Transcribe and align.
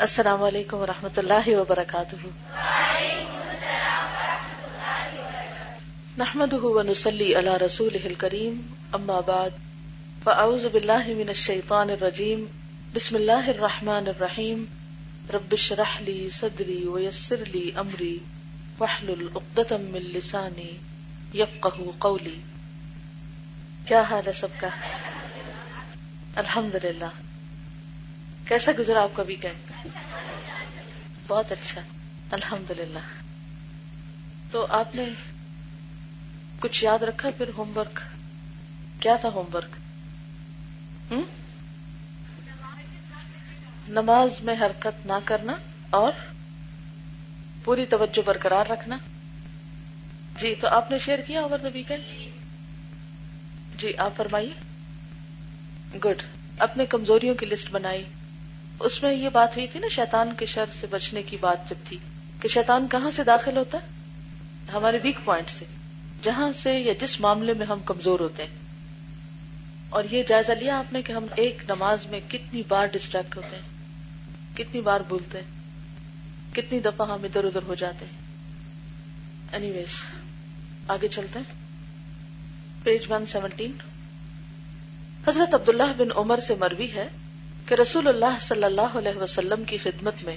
السلام 0.00 0.42
علیکم 0.42 0.76
و 0.76 0.86
رحمۃ 0.86 1.18
اللہ 1.18 1.48
وبرکاتہ۔ 1.48 2.26
نحمد 6.18 6.52
ونسلی 6.52 7.34
علی 7.34 7.50
رسول 7.66 8.14
کریم 8.18 8.74
اما 8.92 9.20
بعد، 9.20 9.50
فاعوذ 10.24 10.64
باللہ 10.72 11.06
من 11.06 11.28
الشیطان 11.28 11.90
الرجیم، 11.90 12.44
بسم 12.94 13.16
اللہ 13.16 13.48
الرحمن 13.48 14.08
الرحیم، 14.08 14.64
رب 15.34 15.56
شرح 15.56 16.00
لی 16.00 16.30
صدری 16.30 16.88
ویسر 16.88 17.36
لی 17.36 17.70
امری 17.76 18.18
وحلل 18.80 19.28
اقدتم 19.34 19.80
من 19.80 20.02
لسانی 20.02 20.76
یفقہ 21.34 21.90
قولی۔ 21.98 22.40
کیا 23.86 24.02
حال 24.10 24.26
ہے 24.26 24.32
سب 24.32 24.60
کا؟ 24.60 24.68
الحمدللہ۔ 26.36 27.12
کیسا 28.48 28.72
گزرا 28.78 29.02
آپ 29.02 29.16
کا 29.16 29.22
ویکینڈ 29.22 29.73
بہت 31.28 31.52
اچھا 31.52 31.80
الحمد 32.30 32.70
للہ 32.70 32.98
تو 34.50 34.66
آپ 34.70 34.94
نے 34.94 35.04
کچھ 36.60 36.84
یاد 36.84 37.02
رکھا 37.02 37.30
پھر 37.36 37.50
ہوم 37.58 37.78
ورک؟ 37.78 38.00
کیا 39.00 39.16
تھا 39.16 39.28
ہوم 39.28 39.54
ورک؟ 39.54 39.76
نماز 43.88 44.40
میں 44.40 44.54
حرکت 44.60 45.06
نہ 45.06 45.12
کرنا 45.24 45.52
اور 45.90 46.12
پوری 47.64 47.86
توجہ 47.86 48.26
برقرار 48.26 48.70
رکھنا۔ 48.70 48.98
جی 50.38 50.54
تو 50.60 50.68
آپ 50.68 50.90
نے 50.90 50.98
شیئر 50.98 51.18
کیا 51.18 51.40
اوور 51.40 51.58
دا 51.58 51.68
ویکینڈ؟ 51.74 52.02
جی 53.80 53.96
آپ 53.98 54.10
فرمائیے۔ 54.16 54.52
گڈ، 55.98 56.22
اپنے 56.58 56.86
کمزوریوں 56.86 57.34
کی 57.34 57.46
لسٹ 57.46 57.70
بنائی۔ 57.70 58.04
اس 58.80 59.02
میں 59.02 59.14
یہ 59.14 59.28
بات 59.28 59.56
ہوئی 59.56 59.66
تھی 59.66 59.80
نا، 59.80 59.88
شیطان 59.88 60.34
کے 60.38 60.46
شر 60.46 60.64
سے 60.80 60.86
بچنے 60.90 61.22
کی 61.22 61.36
بات 61.40 61.70
جب 61.70 61.74
تھی 61.88 61.96
کہ 62.40 62.48
شیطان 62.48 62.88
کہاں 62.88 63.10
سے 63.10 63.24
داخل 63.24 63.56
ہوتا 63.56 63.78
ہے؟ 63.78 63.86
ہمارے 64.72 64.98
ویک 65.02 65.18
پوائنٹ 65.24 65.50
سے، 65.50 65.64
جہاں 66.22 66.52
سے 66.52 66.78
یا 66.78 66.92
جس 67.00 67.20
معاملے 67.20 67.54
میں 67.54 67.66
ہم 67.66 67.80
کمزور 67.84 68.20
ہوتے 68.20 68.42
ہیں۔ 68.42 68.54
اور 69.88 70.04
یہ 70.10 70.22
جائزہ 70.22 70.52
لیا 70.52 70.78
آپ 70.78 70.92
نے 70.92 71.02
کہ 71.02 71.12
ہم 71.12 71.26
ایک 71.36 71.62
نماز 71.68 72.06
میں 72.06 72.20
کتنی 72.28 72.62
بار 72.68 72.86
ڈسٹریکٹ 72.86 73.36
ہوتے 73.36 73.56
ہیں، 73.56 73.62
کتنی 74.56 74.80
بار 74.80 75.00
بولتے 75.08 75.38
ہیں، 75.38 75.60
کتنی 76.54 76.80
دفعہ 76.80 77.06
ہم 77.06 77.24
ادھر 77.24 77.44
ادھر 77.44 77.62
ہو 77.62 77.74
جاتے 77.74 78.04
ہیں۔ 78.04 78.24
اینی 79.52 79.70
ویز 79.70 80.20
آگے 80.88 81.08
چلتے 81.08 81.38
ہیں۔ 81.38 81.54
پیج 82.84 83.02
ون 83.08 83.26
سیونٹین 83.26 83.72
حضرت 85.26 85.54
عبداللہ 85.54 85.92
بن 85.96 86.08
عمر 86.16 86.40
سے 86.40 86.54
مروی 86.54 86.90
ہے۔ 86.94 87.08
کہ 87.66 87.74
رسول 87.74 88.08
اللہ 88.08 88.38
صلی 88.40 88.64
اللہ 88.64 88.98
علیہ 88.98 89.22
وسلم 89.22 89.64
کی 89.64 89.76
خدمت 89.76 90.14
میں 90.22 90.36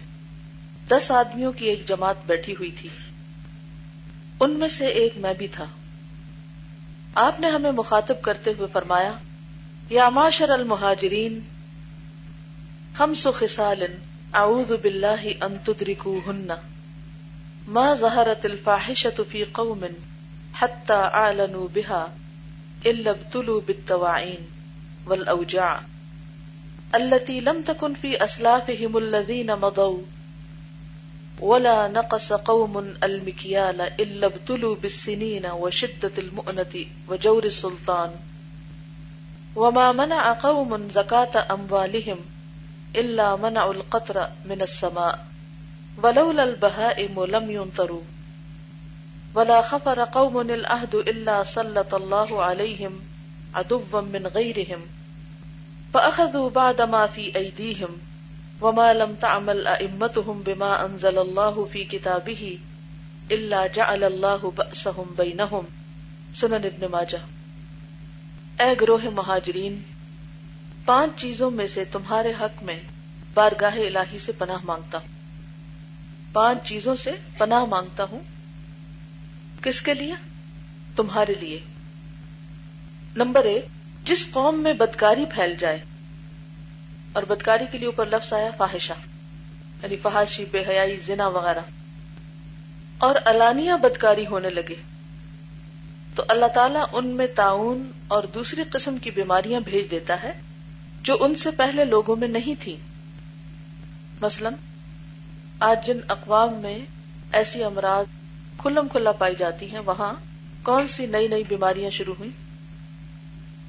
دس 0.87 1.11
آدمیوں 1.11 1.51
کی 1.51 1.65
ایک 1.65 1.87
جماعت 1.87 2.15
بیٹھی 2.25 2.53
ہوئی 2.53 2.71
تھی۔ 2.71 2.89
ان 4.39 4.51
میں 4.51 4.67
سے 4.67 4.85
ایک 4.85 5.13
میں 5.17 5.33
بھی 5.33 5.47
تھا۔ 5.47 5.65
آپ 7.15 7.39
نے 7.39 7.49
ہمیں 7.49 7.71
مخاطب 7.71 8.21
کرتے 8.21 8.53
ہوئے 8.57 8.67
فرمایا، 8.73 9.11
یا 9.89 10.09
معاشر 10.09 10.49
المہاجرین، 10.49 11.39
خمس 12.97 13.27
خصال 13.33 13.83
اعوذ 14.33 14.71
باللہ 14.71 15.43
ان 15.43 15.57
تدرکوہن، 15.63 16.47
ما 17.67 17.93
ظہرت 17.93 18.45
الفاحشة 18.45 19.23
فی 19.31 19.43
قوم 19.43 19.85
حتی 20.61 20.93
اعلنوا 20.93 21.67
بها 21.73 22.05
الا 22.85 23.11
ابتلوا 23.11 23.61
بالتواعین 23.65 24.45
والاوجاع 25.05 25.75
التي 26.95 27.41
لم 27.41 27.61
تكن 27.61 27.93
في 27.93 28.23
أسلافهم 28.23 28.97
الذين 28.97 29.55
مضوا. 29.55 30.01
ولا 31.39 31.87
نقص 31.87 32.33
قوم 32.33 32.93
المكيال 33.03 33.81
إلا 33.81 34.27
ابتلوا 34.27 34.75
بالسنين 34.75 35.45
وشدة 35.45 36.11
المؤنة 36.17 36.85
وجور 37.07 37.43
السلطان. 37.43 38.11
وما 39.55 39.91
منع 39.91 40.33
قوم 40.33 40.89
زكاة 40.89 41.53
أموالهم 41.53 42.17
إلا 42.95 43.35
منع 43.35 43.71
القطر 43.71 44.29
من 44.45 44.61
السماء. 44.61 45.25
ولولا 46.03 46.43
البهائم 46.43 47.25
لم 47.25 47.51
ينطروا 47.51 48.01
ولا 49.35 49.61
خفر 49.61 50.03
قوم 50.03 50.41
الأهد 50.41 50.95
إلا 50.95 51.43
سلط 51.43 51.95
الله 51.95 52.43
عليهم 52.43 52.99
عدوا 53.55 54.01
من 54.01 54.27
غيرهم. 54.27 54.79
فأخذوا 55.91 56.49
بعد 56.49 56.81
ما 56.81 57.05
في 57.13 57.31
أيديهم 57.35 57.93
وما 58.61 58.93
لم 58.93 59.13
تعمل 59.19 59.67
أئمتهم 59.67 60.41
بما 60.45 60.85
أنزل 60.85 61.17
الله 61.17 61.65
في 61.71 61.83
كتابه 61.83 62.55
إلا 63.31 63.67
جعل 63.67 64.03
الله 64.03 64.49
بأسهم 64.55 65.13
بينهم 65.15 65.65
سنن 66.35 66.65
ابن 66.65 66.85
ماجہ۔ 66.91 67.17
اے 68.61 68.75
گروہ 68.81 69.09
مہاجرین، 69.15 69.81
پانچ 70.85 71.21
چیزوں 71.21 71.51
میں 71.51 71.67
سے 71.67 71.85
تمہارے 71.85 72.33
حق 72.39 72.63
میں 72.63 72.79
بارگاہ 73.33 73.75
الہی 73.75 74.17
سے 74.19 74.31
پناہ 74.31 74.57
مانگتا 74.63 74.97
ہوں۔ 74.97 75.07
پانچ 76.33 76.67
چیزوں 76.67 76.95
سے 76.95 77.11
پناہ 77.37 77.65
مانگتا 77.65 78.03
ہوں؟ 78.03 78.19
کس 79.63 79.81
کے 79.81 79.93
لیے؟ 79.93 80.15
تمہارے 80.95 81.33
لیے۔ 81.39 81.59
نمبر 83.15 83.43
ایک 83.43 83.65
جس 84.07 84.27
قوم 84.31 84.59
میں 84.59 84.73
بدکاری 84.73 85.25
پھیل 85.25 85.55
جائے۔ 85.59 85.79
اور 87.13 87.23
بدکاری 87.23 87.65
کے 87.71 87.77
لیے 87.77 87.85
اوپر 87.85 88.05
لفظ 88.05 88.33
آیا 88.33 88.49
فاحشہ 88.57 88.93
یعنی 89.83 89.95
فحاشی، 89.95 90.45
بے 90.51 90.63
حیائی، 90.69 90.99
زنا 91.05 91.27
وغیرہ۔ 91.27 91.59
اور 92.97 93.15
علانیہ 93.25 93.73
بدکاری 93.81 94.27
ہونے 94.27 94.49
لگے۔ 94.49 94.75
تو 96.15 96.23
اللہ 96.27 96.45
تعالیٰ 96.45 96.85
ان 96.91 97.07
میں 97.07 97.27
تعاون 97.27 97.91
اور 98.07 98.23
دوسری 98.23 98.63
قسم 98.69 98.97
کی 98.97 99.11
بیماریاں 99.11 99.59
بھیج 99.59 99.91
دیتا 99.91 100.23
ہے 100.23 100.33
جو 101.03 101.17
ان 101.19 101.35
سے 101.35 101.51
پہلے 101.51 101.85
لوگوں 101.85 102.15
میں 102.15 102.27
نہیں 102.27 102.61
تھی 102.63 102.75
مثلا، 104.21 104.49
آج 105.59 105.87
جن 105.87 105.97
اقوام 106.07 106.53
میں 106.53 106.79
ایسی 107.31 107.63
امراض 107.63 108.05
کھلم 108.57 108.87
کھلا 108.87 109.11
پائی 109.11 109.35
جاتی 109.37 109.71
ہیں، 109.71 109.79
وہاں 109.79 110.13
کون 110.63 110.87
سی 110.87 111.05
نئی 111.05 111.27
نئی 111.27 111.43
بیماریاں 111.43 111.89
شروع 111.89 112.15
ہوئی 112.19 112.29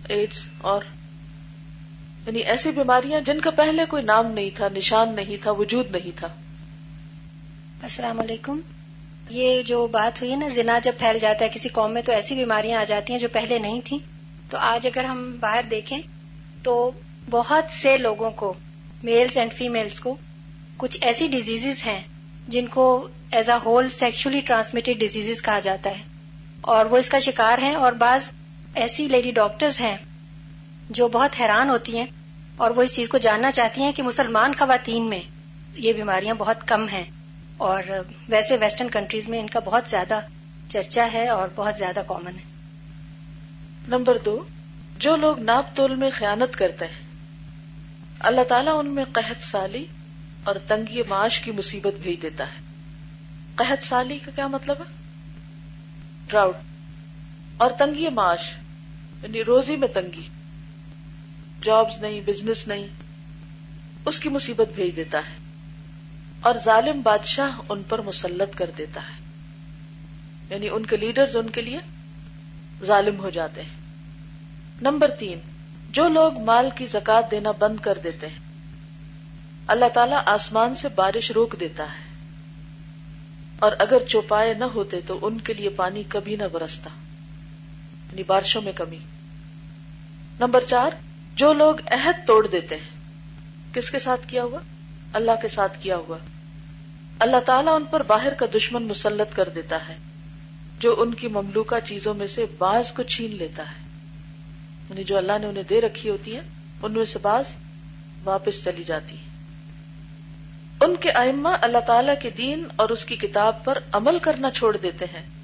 ایڈس 0.09 0.49
اور 0.61 0.83
یعنی 2.27 2.39
ایسی 2.39 2.71
بیماریاں 2.71 3.21
جن 3.21 3.41
کا 3.41 3.51
پہلے 3.51 3.85
کوئی 3.89 4.03
نام 4.03 4.33
نہیں 4.33 4.51
تھا، 4.55 4.69
نشان 4.77 5.15
نہیں 5.15 5.43
تھا، 5.43 5.51
وجود 5.51 5.91
نہیں 5.91 6.19
تھا۔ 6.19 6.29
السلام 7.83 8.21
علیکم۔ 8.21 8.61
یہ 9.31 9.63
جو 9.63 9.87
بات 9.87 10.23
ہوئی 10.23 10.35
نا، 10.35 10.49
زنا 10.49 10.79
جب 10.79 10.93
پھیل 10.99 11.19
جاتا 11.19 11.45
ہے 11.45 11.51
کسی 11.55 11.69
قوم 11.69 11.93
میں 11.93 12.03
تو 12.03 12.13
ایسی 12.13 12.35
بیماریاں 12.35 12.81
آ 12.81 12.85
جاتی 12.85 13.13
ہیں 13.13 13.21
جو 13.21 13.29
پہلے 13.33 13.59
نہیں 13.59 13.81
تھیں۔ 13.85 13.99
تو 14.51 14.59
آج 14.59 14.87
اگر 14.87 15.05
ہم 15.05 15.37
باہر 15.41 15.63
دیکھیں 15.71 16.03
تو 16.63 16.91
بہت 17.31 17.65
سے 17.71 17.97
لوگوں 17.97 18.31
کو 18.31 18.55
میلز 19.03 19.39
اینڈ 19.39 19.53
فیمیلز 19.53 20.01
کو، 20.01 20.17
کچھ 20.77 20.99
ایسی 21.01 21.27
ڈیزیز 21.27 21.87
ہیں 21.87 22.03
جن 22.49 22.67
کو 22.67 23.09
as 23.31 23.51
a 23.51 23.57
whole 23.65 23.89
sexually 23.89 24.41
transmitted 24.41 24.99
diseases 24.99 25.43
کہا 25.43 25.61
جاتا 25.61 25.91
ہے۔ 25.91 26.03
اور 26.61 26.87
وہ 26.87 26.97
اس 26.97 27.09
کا 27.09 27.19
شکار 27.19 27.59
ہیں 27.59 27.75
اور 27.75 27.93
بعض 27.93 28.31
ایسی 28.75 29.09
لیڈی 29.09 29.31
ڈاکٹرز 29.31 29.81
ہیں 29.81 29.97
جو 30.91 31.09
بہت 31.09 31.41
حیران 31.41 31.71
ہوتی 31.71 31.99
ہیں 31.99 32.07
اور 32.57 32.71
وہ 32.71 32.83
اس 32.83 32.95
چیز 32.95 33.09
کو 33.09 33.19
جاننا 33.19 33.51
چاہتی 33.51 33.83
ہیں 33.83 33.93
کہ 33.93 34.03
مسلمان 34.03 34.55
خواتین 34.55 35.05
میں 35.05 35.21
یہ 35.75 35.93
بیماریاں 35.93 36.35
بہت 36.39 36.69
کم 36.69 36.89
ہیں 36.89 37.05
اور 37.57 37.83
ویسے 38.29 38.57
ویسٹرن 38.57 38.91
کنٹریز 38.91 39.29
میں 39.29 39.41
ان 39.41 39.51
کا 39.51 39.61
بہت 39.65 39.91
زیادہ 39.91 40.21
چرچا 40.69 41.13
ہے 41.13 41.29
اور 41.29 41.49
بہت 41.55 41.75
زیادہ 41.79 42.03
کامن 42.07 42.33
ہے۔ 42.37 42.43
نمبر 43.89 44.19
دو، 44.25 44.45
جو 44.99 45.17
لوگ 45.17 45.39
ناپ 45.39 45.77
تول 45.77 45.95
میں 45.95 46.11
خیانت 46.15 46.57
کرتے 46.57 46.85
ہیں، 46.85 47.07
اللہ 48.21 48.45
تعالیٰ 48.49 48.79
ان 48.79 48.87
میں 48.87 49.05
قحط 49.13 49.43
سالی 49.43 49.85
اور 50.45 50.55
تنگی 50.67 51.03
معاش 51.09 51.41
کی 51.41 51.51
مصیبت 51.51 51.95
بھیج 51.95 52.23
دیتا 52.23 52.45
ہے۔ 52.45 52.61
قحط 53.55 53.85
سالی 53.85 54.19
کا 54.19 54.31
کیا 54.35 54.47
مطلب 54.47 54.77
ہے؟ 54.79 54.93
ڈراؤٹ 56.27 56.57
اور 57.59 57.71
تنگی 57.71 58.09
معاش 58.09 58.55
یعنی 59.23 59.45
روزی 59.45 59.77
میں 59.77 59.89
تنگی 59.89 60.29
جابز 61.63 61.99
نہیں 61.99 62.21
بزنس 62.25 62.67
نہیں، 62.67 62.87
اس 64.07 64.21
کی 64.21 64.29
مصیبت 64.29 64.69
بھیج 64.75 64.97
دیتا 64.97 65.19
ہے 65.19 65.37
اور 66.41 66.55
ظالم 66.65 67.01
بادشاہ 67.01 67.61
ان 67.69 67.83
پر 67.89 68.01
مسلط 68.01 68.57
کر 68.57 68.71
دیتا 68.79 69.01
ہے۔ 69.01 69.21
یعنی 70.51 70.69
ان 70.73 70.87
کے 70.87 70.97
لیڈرز 70.97 71.37
ان 71.37 71.51
کے 71.51 71.61
لیے 71.61 71.79
ظالم 72.85 73.19
ہو 73.19 73.31
جاتے 73.31 73.63
ہیں۔ 73.63 73.77
نمبر 74.83 75.11
تین، 75.11 75.39
جو 75.91 76.09
لوگ 76.09 76.39
مال 76.39 76.69
کی 76.75 76.87
زکات 76.87 77.31
دینا 77.31 77.51
بند 77.51 77.77
کر 77.83 77.99
دیتے 78.05 78.27
ہیں، 78.27 78.39
اللہ 79.67 79.89
تعالیٰ 79.95 80.23
آسمان 80.27 80.75
سے 80.75 80.89
بارش 80.89 81.31
روک 81.31 81.61
دیتا 81.61 81.85
ہے۔ 81.85 82.09
اور 83.59 83.73
اگر 83.79 84.03
چوپائے 84.09 84.55
نہ 84.55 84.65
ہوتے 84.65 85.01
تو 85.07 85.19
ان 85.23 85.41
کے 85.41 85.55
لیے 85.55 85.69
پانی 85.69 86.03
کبھی 86.09 86.37
نہ 86.37 86.45
برستا۔ 86.53 86.91
یعنی 88.11 88.23
بارشوں 88.23 88.63
میں 88.63 88.73
کمی۔ 88.73 88.99
نمبر 90.41 90.65
چار، 90.69 90.91
جو 91.35 91.53
لوگ 91.53 91.75
عہد 91.87 92.27
توڑ 92.27 92.47
دیتے 92.47 92.77
ہیں، 92.77 92.99
کس 93.75 93.91
کے 93.91 93.99
ساتھ 93.99 94.29
کیا 94.29 94.43
ہوا؟ 94.43 94.59
اللہ 95.13 95.33
کے 95.43 95.49
ساتھ 95.49 95.79
کیا 95.81 95.97
ہوا۔ 95.97 96.19
اللہ 97.19 97.41
تعالیٰ 97.47 97.75
ان 97.75 97.85
پر 97.91 98.03
باہر 98.03 98.35
کا 98.35 98.47
دشمن 98.55 98.83
مسلط 98.83 99.37
کر 99.37 99.49
دیتا 99.49 99.89
ہے، 99.89 99.97
جو 100.79 100.95
ان 100.99 101.15
کی 101.15 101.29
مملوکہ 101.29 101.87
چیزوں 101.87 102.15
میں 102.15 102.27
سے 102.27 102.47
بعض 102.59 102.93
کو 102.93 103.03
چھین 103.03 103.37
لیتا 103.37 103.63
ہے۔ 103.63 103.89
یعنی 104.91 105.05
جو 105.05 105.17
اللہ 105.17 105.33
نے 105.41 105.47
انہیں 105.47 105.63
دے 105.63 105.81
رکھی 105.81 106.11
ہوتی 106.11 106.37
ہے 106.37 106.41
ان 106.83 106.93
میں 106.93 107.05
سے 107.05 107.19
بعض 107.19 107.45
واپس 108.25 108.65
چلی 108.65 108.85
جاتی 108.85 109.17
ہے 109.17 109.29
ان 110.81 110.97
کے 110.97 111.11
ائمہ 111.11 111.49
اللہ 111.61 111.79
تعالیٰ 111.79 112.15
کے 112.21 112.31
دین 112.31 112.65
اور 112.77 112.89
اس 112.89 113.05
کی 113.05 113.17
کتاب 113.17 113.65
پر 113.65 113.79
عمل 113.93 114.19
کرنا 114.19 114.51
چھوڑ 114.51 114.77
دیتے 114.77 115.05
ہیں۔ 115.05 115.38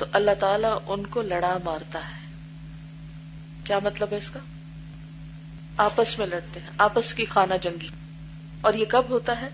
تو 0.00 0.06
اللہ 0.12 0.30
تعالیٰ 0.40 0.78
ان 0.86 1.06
کو 1.06 1.22
لڑا 1.22 1.58
مارتا 1.64 1.98
ہے۔ 1.98 2.34
کیا 3.64 3.78
مطلب 3.84 4.08
ہے 4.12 4.16
اس 4.16 4.30
کا؟ 4.30 4.40
آپس 5.76 6.18
میں 6.18 6.26
لڑتے 6.26 6.60
ہیں، 6.60 6.70
آپس 6.78 7.14
کی 7.14 7.24
خانہ 7.24 7.54
جنگی۔ 7.62 7.88
اور 8.60 8.74
یہ 8.74 8.84
کب 8.88 9.02
ہوتا 9.10 9.40
ہے؟ 9.40 9.48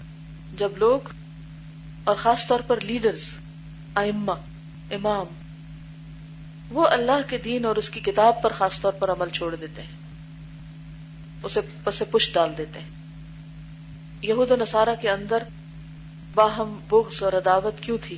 جب 0.57 0.69
لوگ 0.77 1.01
اور 2.05 2.17
خاص 2.17 2.47
طور 2.47 2.61
پر 2.61 2.81
لیڈرز، 2.81 3.23
ائمہ، 3.95 4.33
امام، 4.91 5.27
وہ 6.71 6.87
اللہ 6.87 7.31
کے 7.31 7.39
دین 7.39 7.65
اور 7.65 7.77
اس 7.77 7.91
کی 7.91 8.01
کتاب 8.01 8.43
پر 8.43 8.53
خاص 8.53 8.81
طور 8.81 8.93
پر 8.93 9.11
عمل 9.11 9.29
چھوڑ 9.29 9.57
دیتے 9.57 9.83
ہیں، 9.83 9.97
اسے 11.43 11.61
پس 11.85 12.03
پش 12.11 12.31
ڈال 12.33 12.51
دیتے 12.59 12.79
ہیں۔ 12.79 12.91
یہود 14.23 14.51
و 14.51 14.57
نصارہ 14.57 14.95
کے 15.01 15.11
اندر 15.11 15.43
باہم 16.35 16.79
بغض 16.89 17.23
اور 17.23 17.33
عداوت 17.33 17.81
کیوں 17.81 17.99
تھی؟ 18.03 18.17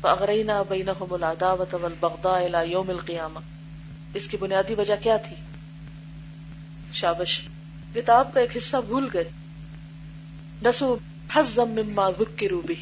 فاغرینا 0.00 0.62
بینہم 0.62 1.12
العداوت 1.14 1.74
والبغضاء 1.74 2.44
الى 2.44 2.70
یوم 2.70 2.90
القیامہ۔ 2.90 3.38
اس 4.14 4.28
کی 4.28 4.36
بنیادی 4.36 4.74
وجہ 4.74 4.94
کیا 5.02 5.16
تھی؟ 5.16 5.36
شابش، 6.92 7.40
کتاب 7.94 8.34
کا 8.34 8.40
ایک 8.40 8.56
حصہ 8.56 8.76
بھول 8.86 9.08
گئے۔ 9.14 9.24
نسو 10.64 10.96
حزم 11.34 11.68
مما 11.68 12.10
ذکروا 12.10 12.60
به۔ 12.66 12.74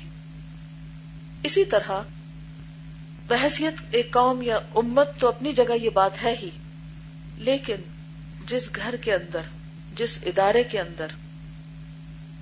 اسی 1.42 1.64
طرح، 1.64 1.90
بحثیت 3.26 3.74
ایک 3.90 4.10
قوم 4.10 4.42
یا 4.42 4.58
امت 4.74 5.08
تو 5.18 5.28
اپنی 5.28 5.52
جگہ 5.52 5.72
یہ 5.82 5.90
بات 5.90 6.22
ہے 6.22 6.34
ہی، 6.42 6.50
لیکن 7.36 7.76
جس 8.46 8.70
گھر 8.76 8.94
کے 9.00 9.14
اندر، 9.14 9.42
جس 9.94 10.18
ادارے 10.26 10.64
کے 10.64 10.80
اندر، 10.80 11.06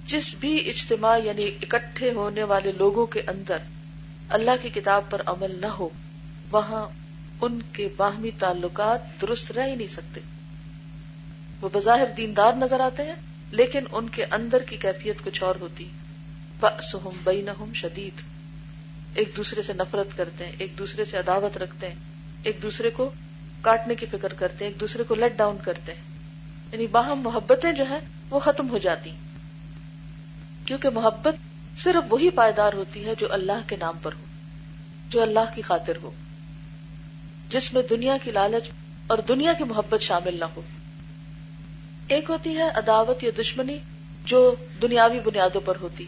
جس 0.06 0.34
بھی 0.40 0.68
اجتماع 0.68 1.18
یعنی 1.24 1.50
اکٹھے 1.62 2.12
ہونے 2.12 2.42
والے 2.42 2.72
لوگوں 2.72 3.06
کے 3.06 3.20
اندر 3.20 3.56
اللہ 4.28 4.50
کی 4.62 4.68
کتاب 4.68 5.02
پر 5.10 5.22
عمل 5.26 5.58
نہ 5.60 5.66
ہو، 5.66 5.88
وہاں 6.50 6.88
ان 7.40 7.58
کے 7.72 7.88
باہمی 7.96 8.30
تعلقات 8.38 9.22
درست 9.22 9.52
رہ 9.52 9.66
ہی 9.66 9.74
نہیں 9.74 9.86
سکتے۔ 9.86 10.20
وہ 11.60 11.68
بظاہر 11.72 12.06
دیندار 12.16 12.52
نظر 12.52 12.80
آتے 12.80 13.02
ہیں، 13.02 13.14
لیکن 13.50 13.84
ان 13.92 14.08
کے 14.08 14.24
اندر 14.24 14.62
کی 14.62 14.76
کیفیت 14.76 15.24
کچھ 15.24 15.42
اور 15.42 15.54
ہوتی۔ 15.60 15.88
بَأْسُهُمْ 16.60 17.18
بَيْنَهُمْ 17.24 17.74
شدید۔ 17.74 18.22
ایک 19.14 19.30
دوسرے 19.36 19.62
سے 19.62 19.72
نفرت 19.72 20.16
کرتے 20.16 20.44
ہیں، 20.46 20.52
ایک 20.58 20.78
دوسرے 20.78 21.04
سے 21.04 21.16
عداوت 21.16 21.58
رکھتے 21.58 21.88
ہیں، 21.88 21.94
ایک 22.42 22.56
دوسرے 22.62 22.90
کو 22.90 23.10
کاٹنے 23.60 23.94
کی 23.94 24.06
فکر 24.06 24.32
کرتے 24.32 24.64
ہیں، 24.64 24.72
ایک 24.72 24.80
دوسرے 24.80 25.02
کو 25.02 25.14
لٹ 25.14 25.38
ڈاؤن 25.38 25.56
کرتے 25.64 25.94
ہیں۔ 25.94 26.00
یعنی 26.72 26.86
باہم 26.86 27.20
محبتیں 27.20 27.72
جو 27.72 27.84
ہیں، 27.90 28.00
وہ 28.30 28.38
ختم 28.38 28.68
ہو 28.68 28.78
جاتی۔ 28.78 29.12
کیونکہ 30.64 30.90
محبت 30.90 31.34
صرف 31.78 32.12
وہی 32.12 32.30
پائیدار 32.30 32.72
ہوتی 32.72 33.06
ہے 33.06 33.14
جو 33.18 33.32
اللہ 33.32 33.68
کے 33.68 33.76
نام 33.76 33.98
پر 34.02 34.12
ہو، 34.12 34.24
جو 35.08 35.22
اللہ 35.22 35.54
کی 35.54 35.62
خاطر 35.62 35.96
ہو، 36.02 36.10
جس 37.48 37.72
میں 37.72 37.82
دنیا 37.90 38.16
کی 38.22 38.30
لالچ 38.30 38.68
اور 39.06 39.18
دنیا 39.18 39.52
کی 39.52 39.64
محبت 39.64 40.00
شامل 40.00 40.40
نہ 40.40 40.44
ہو۔ 40.44 40.62
ایک 42.08 42.30
ہوتی 42.30 42.56
ہے 42.56 42.70
عداوت 42.70 43.24
یا 43.24 43.30
دشمنی 43.38 43.78
جو 44.24 44.54
دنیاوی 44.82 45.20
بنیادوں 45.20 45.60
پر 45.64 45.76
ہوتی، 45.80 46.06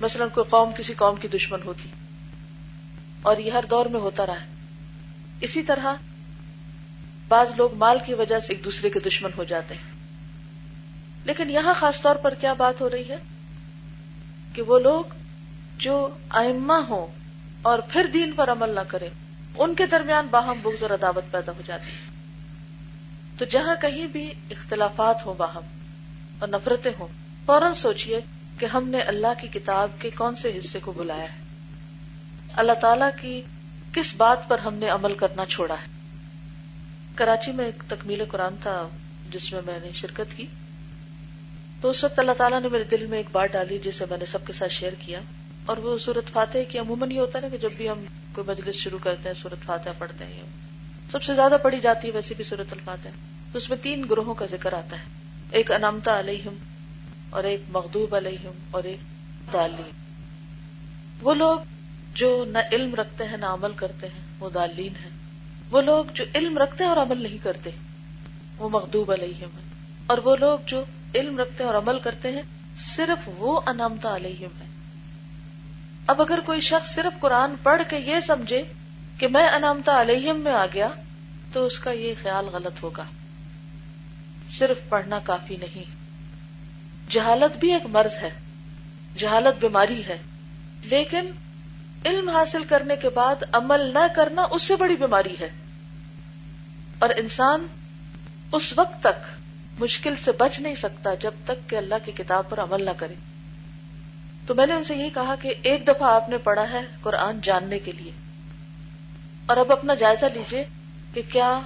مثلا 0.00 0.26
کوئی 0.26 0.50
قوم 0.50 0.70
کسی 0.78 0.94
قوم 0.94 1.16
کی 1.16 1.28
دشمن 1.28 1.58
ہوتی۔ 1.64 1.88
اور 3.22 3.36
یہ 3.36 3.50
ہر 3.50 3.64
دور 3.70 3.86
میں 3.86 4.00
ہوتا 4.00 4.26
رہا 4.26 4.40
ہے۔ 4.40 4.46
اسی 5.40 5.62
طرح 5.62 5.94
بعض 7.28 7.50
لوگ 7.56 7.74
مال 7.74 7.98
کی 8.06 8.14
وجہ 8.14 8.38
سے 8.38 8.52
ایک 8.52 8.64
دوسرے 8.64 8.90
کے 8.90 9.00
دشمن 9.00 9.30
ہو 9.36 9.44
جاتے 9.44 9.74
ہیں۔ 9.74 9.92
لیکن 11.24 11.50
یہاں 11.50 11.74
خاص 11.74 12.02
طور 12.02 12.16
پر 12.16 12.34
کیا 12.34 12.52
بات 12.52 12.80
ہو 12.80 12.90
رہی 12.90 13.08
ہے؟ 13.08 13.16
کہ 14.58 14.62
وہ 14.62 14.78
لوگ 14.78 15.04
جو 15.78 16.08
ائمہ 16.30 16.72
ہوں 16.72 17.06
اور 17.62 17.78
پھر 17.78 18.06
دین 18.06 18.32
پر 18.36 18.52
عمل 18.52 18.70
نہ 18.70 18.80
کرے 18.88 19.08
ان 19.58 19.74
کے 19.74 19.86
درمیان 19.86 20.26
باہم 20.30 20.58
بغض 20.62 20.82
اور 20.82 20.90
عداوت 20.90 21.24
پیدا 21.30 21.52
ہو 21.52 21.62
جاتی 21.66 21.90
ہے۔ 21.90 22.10
تو 23.38 23.44
جہاں 23.44 23.76
کہیں 23.80 24.06
بھی 24.06 24.30
اختلافات 24.50 25.26
ہوں 25.26 25.34
باہم 25.34 25.62
اور 26.38 26.48
نفرتیں 26.48 26.92
ہوں، 26.98 27.08
فوراً 27.46 27.72
سوچئے 27.72 28.20
کہ 28.58 28.66
ہم 28.66 28.88
نے 28.88 29.00
اللہ 29.00 29.26
کی 29.40 29.48
کتاب 29.48 29.90
کے 29.98 30.10
کون 30.10 30.34
سے 30.34 30.58
حصے 30.58 30.78
کو 30.82 30.92
بلایا 30.92 31.32
ہے۔ 31.32 31.38
اللہ 32.52 32.72
تعالی 32.72 33.06
کی 33.20 33.42
کس 33.92 34.14
بات 34.16 34.48
پر 34.48 34.58
ہم 34.58 34.74
نے 34.74 34.88
عمل 34.88 35.14
کرنا 35.14 35.46
چھوڑا 35.46 35.74
ہے؟ 35.74 35.86
کراچی 37.14 37.52
میں 37.52 37.64
ایک 37.64 37.82
تکمیل 37.88 38.24
قرآن 38.28 38.54
تھا 38.62 38.88
جس 39.30 39.52
میں 39.52 39.60
میں 39.66 39.78
نے 39.82 39.90
شرکت 39.94 40.36
کی۔ 40.36 40.46
تو 41.80 41.90
اس 41.90 42.04
وقت 42.04 42.18
اللہ 42.18 42.32
تعالیٰ 42.32 42.60
نے 42.60 42.68
میرے 42.68 42.84
دل 42.84 43.06
میں 43.06 43.18
ایک 43.18 43.26
بات 43.32 43.52
ڈالی 43.52 43.78
جسے 43.78 44.04
میں 44.10 44.18
نے 44.18 44.26
سب 44.26 44.46
کے 44.46 44.52
ساتھ 44.52 44.72
شیئر 44.72 44.92
کیا 44.98 45.20
اور 45.66 45.76
وہ 45.76 45.98
صورت 45.98 46.32
فاتح 46.32 46.58
کی 46.68 46.78
عموماً 46.78 47.10
یہ 47.10 47.20
ہوتا 47.20 47.38
ہے 47.38 47.42
نا 47.42 47.48
کہ 47.48 47.58
جب 47.58 47.70
بھی 47.76 47.88
ہم 47.88 48.04
کوئی 48.34 48.50
مجلس 48.50 48.74
شروع 48.74 48.98
کرتے 49.02 49.28
ہیں 49.28 49.42
صورت 49.42 49.66
فاتح 49.66 49.88
پڑھتے 49.98 50.24
ہیں۔ 50.24 50.42
سب 51.12 51.22
سے 51.22 51.34
زیادہ 51.34 51.56
پڑھی 51.62 51.80
جاتی 51.80 52.08
ہے 52.08 52.12
ویسے 52.12 52.34
بھی 52.34 52.44
صورت 52.44 52.72
الفاتح 52.72 53.08
تو 53.52 53.58
اس 53.58 53.68
میں 53.68 53.78
تین 53.82 54.04
گروہوں 54.10 54.34
کا 54.34 54.46
ذکر 54.46 54.72
آتا 54.72 54.96
ہے۔ 54.96 55.04
ایک 55.50 55.72
انامتا 55.72 56.18
علیہم 56.18 56.54
اور 57.30 57.44
ایک 57.44 57.60
مغدوب 57.68 58.14
علیہم 58.14 58.52
اور 58.70 58.82
ایک 58.82 58.98
دالین 59.52 59.90
وہ 61.20 61.34
لوگ 61.34 61.58
جو 62.14 62.44
نہ 62.48 62.58
علم 62.72 62.94
رکھتے 62.94 63.24
ہیں، 63.24 63.36
نہ 63.36 63.46
عمل 63.46 63.72
کرتے 63.76 64.06
ہیں 64.06 64.22
وہ 64.40 64.50
دالین 64.50 64.92
ہیں۔ 65.04 65.10
وہ 65.70 65.80
لوگ 65.80 66.04
جو 66.14 66.24
علم 66.34 66.58
رکھتے 66.58 66.84
ہیں 66.84 66.90
اور 66.90 67.02
عمل 67.02 67.22
نہیں 67.22 67.38
کرتے، 67.42 67.70
وہ 68.58 68.68
مغدوب 68.68 69.12
علیہم 69.12 69.48
ہیں۔ 69.56 69.68
اور 70.06 70.18
وہ 70.18 70.36
لوگ 70.36 70.58
جو 70.66 70.84
علم 71.14 71.38
رکھتے 71.38 71.64
ہیں 71.64 71.70
اور 71.70 71.82
عمل 71.82 71.98
کرتے 71.98 72.32
ہیں، 72.32 72.42
صرف 72.78 73.30
وہ 73.36 73.60
انامتا 73.66 74.16
علیہم 74.16 74.60
ہے۔ 74.60 74.66
اب 76.06 76.22
اگر 76.22 76.38
کوئی 76.46 76.60
شخص 76.60 76.94
صرف 76.94 77.20
قرآن 77.20 77.54
پڑھ 77.62 77.82
کے 77.88 77.98
یہ 77.98 78.20
سمجھے 78.20 78.62
کہ 79.18 79.28
میں 79.28 79.48
انامتا 79.48 80.00
علیہم 80.00 80.40
میں 80.40 80.52
آ 80.52 80.66
گیا، 80.74 80.88
تو 81.52 81.66
اس 81.66 81.78
کا 81.78 81.90
یہ 81.90 82.14
خیال 82.22 82.44
غلط 82.44 82.82
ہوگا۔ 82.82 83.04
صرف 84.58 84.88
پڑھنا 84.88 85.18
کافی 85.18 85.56
نہیں۔ 85.56 85.84
جہالت 87.10 87.56
بھی 87.56 87.72
ایک 87.72 87.86
مرض 87.86 88.18
ہے، 88.22 88.30
جہالت 89.18 89.60
بیماری 89.60 90.04
ہے، 90.04 90.18
لیکن 90.82 91.30
علم 92.04 92.28
حاصل 92.28 92.64
کرنے 92.64 92.96
کے 92.96 93.08
بعد 93.08 93.36
عمل 93.52 93.80
نہ 93.80 94.06
کرنا 94.16 94.46
اس 94.50 94.62
سے 94.62 94.76
بڑی 94.76 94.96
بیماری 94.96 95.34
ہے۔ 95.40 95.48
اور 96.98 97.08
انسان 97.16 97.66
اس 98.52 98.72
وقت 98.76 99.00
تک 99.00 99.37
مشکل 99.78 100.16
سے 100.16 100.32
بچ 100.32 100.60
نہیں 100.60 100.74
سکتا 100.74 101.14
جب 101.14 101.30
تک 101.44 101.70
کہ 101.70 101.76
اللہ 101.76 101.94
کی 102.04 102.12
کتاب 102.12 102.50
پر 102.50 102.60
عمل 102.60 102.84
نہ 102.84 102.90
کرے۔ 102.96 103.14
تو 104.46 104.54
میں 104.54 104.66
نے 104.66 104.74
ان 104.74 104.84
سے 104.84 104.94
یہی 104.96 105.10
کہا 105.10 105.34
کہ 105.40 105.54
ایک 105.62 105.88
دفعہ 105.88 106.10
آپ 106.14 106.28
نے 106.28 106.38
پڑھا 106.38 106.70
ہے 106.70 106.80
قرآن 107.02 107.40
جاننے 107.40 107.78
کے 107.78 107.92
لیے۔ 107.92 108.10
اور 109.46 109.56
اب 109.56 109.72
اپنا 109.72 109.94
جائزہ 109.94 110.26
لیجیے 110.34 110.64
کہ 111.14 111.22
کیا 111.32 111.60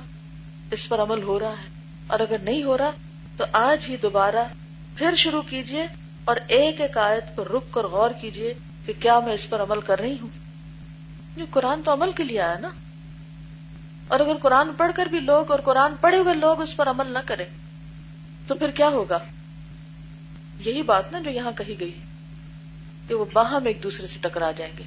اس 0.71 0.89
پر 0.89 0.99
عمل 1.03 1.23
ہو 1.23 1.41
رہا 1.41 1.53
ہے۔ 1.53 1.69
اور 2.07 2.21
اگر 2.21 2.37
نہیں 2.43 2.63
ہو 2.63 2.79
رہا 2.79 2.91
تو 3.37 3.45
آج 3.53 3.87
ہی 3.89 3.97
دوبارہ 3.97 4.45
پھر 4.97 5.15
شروع 5.15 5.43
کیجیے 5.43 5.87
اور 6.25 6.37
ایک 6.49 6.81
ایک 6.81 6.99
آیت 6.99 7.37
پر 7.37 7.49
رک 7.49 7.65
کر 7.71 7.85
غور 7.85 8.11
کیجیے 8.21 8.55
کہ 8.87 8.93
کیا 9.01 9.21
میں 9.21 9.35
اس 9.35 9.51
پر 9.51 9.63
عمل 9.63 9.81
کر 9.81 10.01
رہی 10.01 10.17
ہوں۔ 10.23 10.29
یہ 11.37 11.45
قرآن 11.51 11.83
تو 11.85 11.93
عمل 11.93 12.13
کے 12.13 12.25
لیے 12.25 12.41
آیا 12.41 12.59
نا۔ 12.59 12.69
اور 14.09 14.21
اگر 14.21 14.37
قرآن 14.43 14.69
پڑھ 14.77 14.93
کر 14.95 15.07
بھی 15.07 15.21
لوگ 15.21 15.51
اور 15.51 15.61
قرآن 15.61 15.95
پڑھے 16.01 16.19
ہوئے 16.19 16.35
لوگ 16.35 16.61
اس 16.61 16.77
پر 16.77 16.89
عمل 16.89 17.07
نہ 17.07 17.19
کریں 17.27 17.47
تو 18.47 18.55
پھر 18.55 18.71
کیا 18.71 18.89
ہوگا؟ 18.89 19.19
یہی 20.59 20.83
بات 20.83 21.13
نا 21.13 21.19
جو 21.19 21.31
یہاں 21.31 21.53
کہی 21.57 21.81
گئی 21.81 21.93
کہ 23.09 23.15
وہ 23.15 23.25
باہم 23.33 23.67
ایک 23.67 23.83
دوسرے 23.83 24.07
سے 24.07 24.19
ٹکرا 24.21 24.53
جائیں 24.53 24.73
گے۔ 24.79 24.83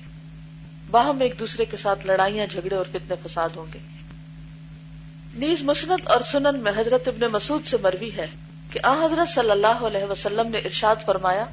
باہم 0.91 1.21
ایک 1.21 1.35
دوسرے 1.39 1.65
کے 1.65 1.77
ساتھ 1.77 2.07
لڑائیاں، 2.07 2.47
جھگڑے 2.47 2.75
اور 2.75 2.85
فتنے 2.91 3.15
فساد 3.23 3.49
ہوں 3.55 3.65
گے۔ 3.73 3.79
نیز 5.33 5.63
مسنت 5.63 6.07
اور 6.07 6.21
سنن 6.21 6.59
میں 6.59 6.71
حضرت 6.77 7.07
ابن 7.07 7.31
مسعود 7.31 7.65
سے 7.65 7.77
مروی 7.81 8.09
ہے 8.17 8.27
کہ 8.71 8.79
آ 8.83 9.05
حضرت 9.05 9.29
صلی 9.29 9.51
اللہ 9.51 9.67
علیہ 9.67 10.03
وسلم 10.03 10.47
نے 10.47 10.57
ارشاد 10.57 10.95
فرمایا، 11.05 11.45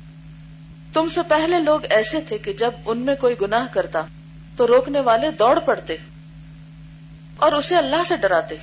تم 0.92 1.08
سے 1.08 1.20
پہلے 1.28 1.58
لوگ 1.58 1.80
ایسے 1.90 2.20
تھے 2.20 2.38
کہ 2.38 2.52
جب 2.52 2.70
ان 2.84 2.98
میں 2.98 3.14
کوئی 3.14 3.34
گناہ 3.40 3.66
کرتا 3.72 4.02
تو 4.56 4.66
روکنے 4.66 5.00
والے 5.00 5.30
دوڑ 5.30 5.58
پڑتے 5.58 5.96
اور 7.36 7.52
اسے 7.52 7.76
اللہ 7.76 8.04
سے 8.06 8.16
ڈراتے۔ 8.16 8.56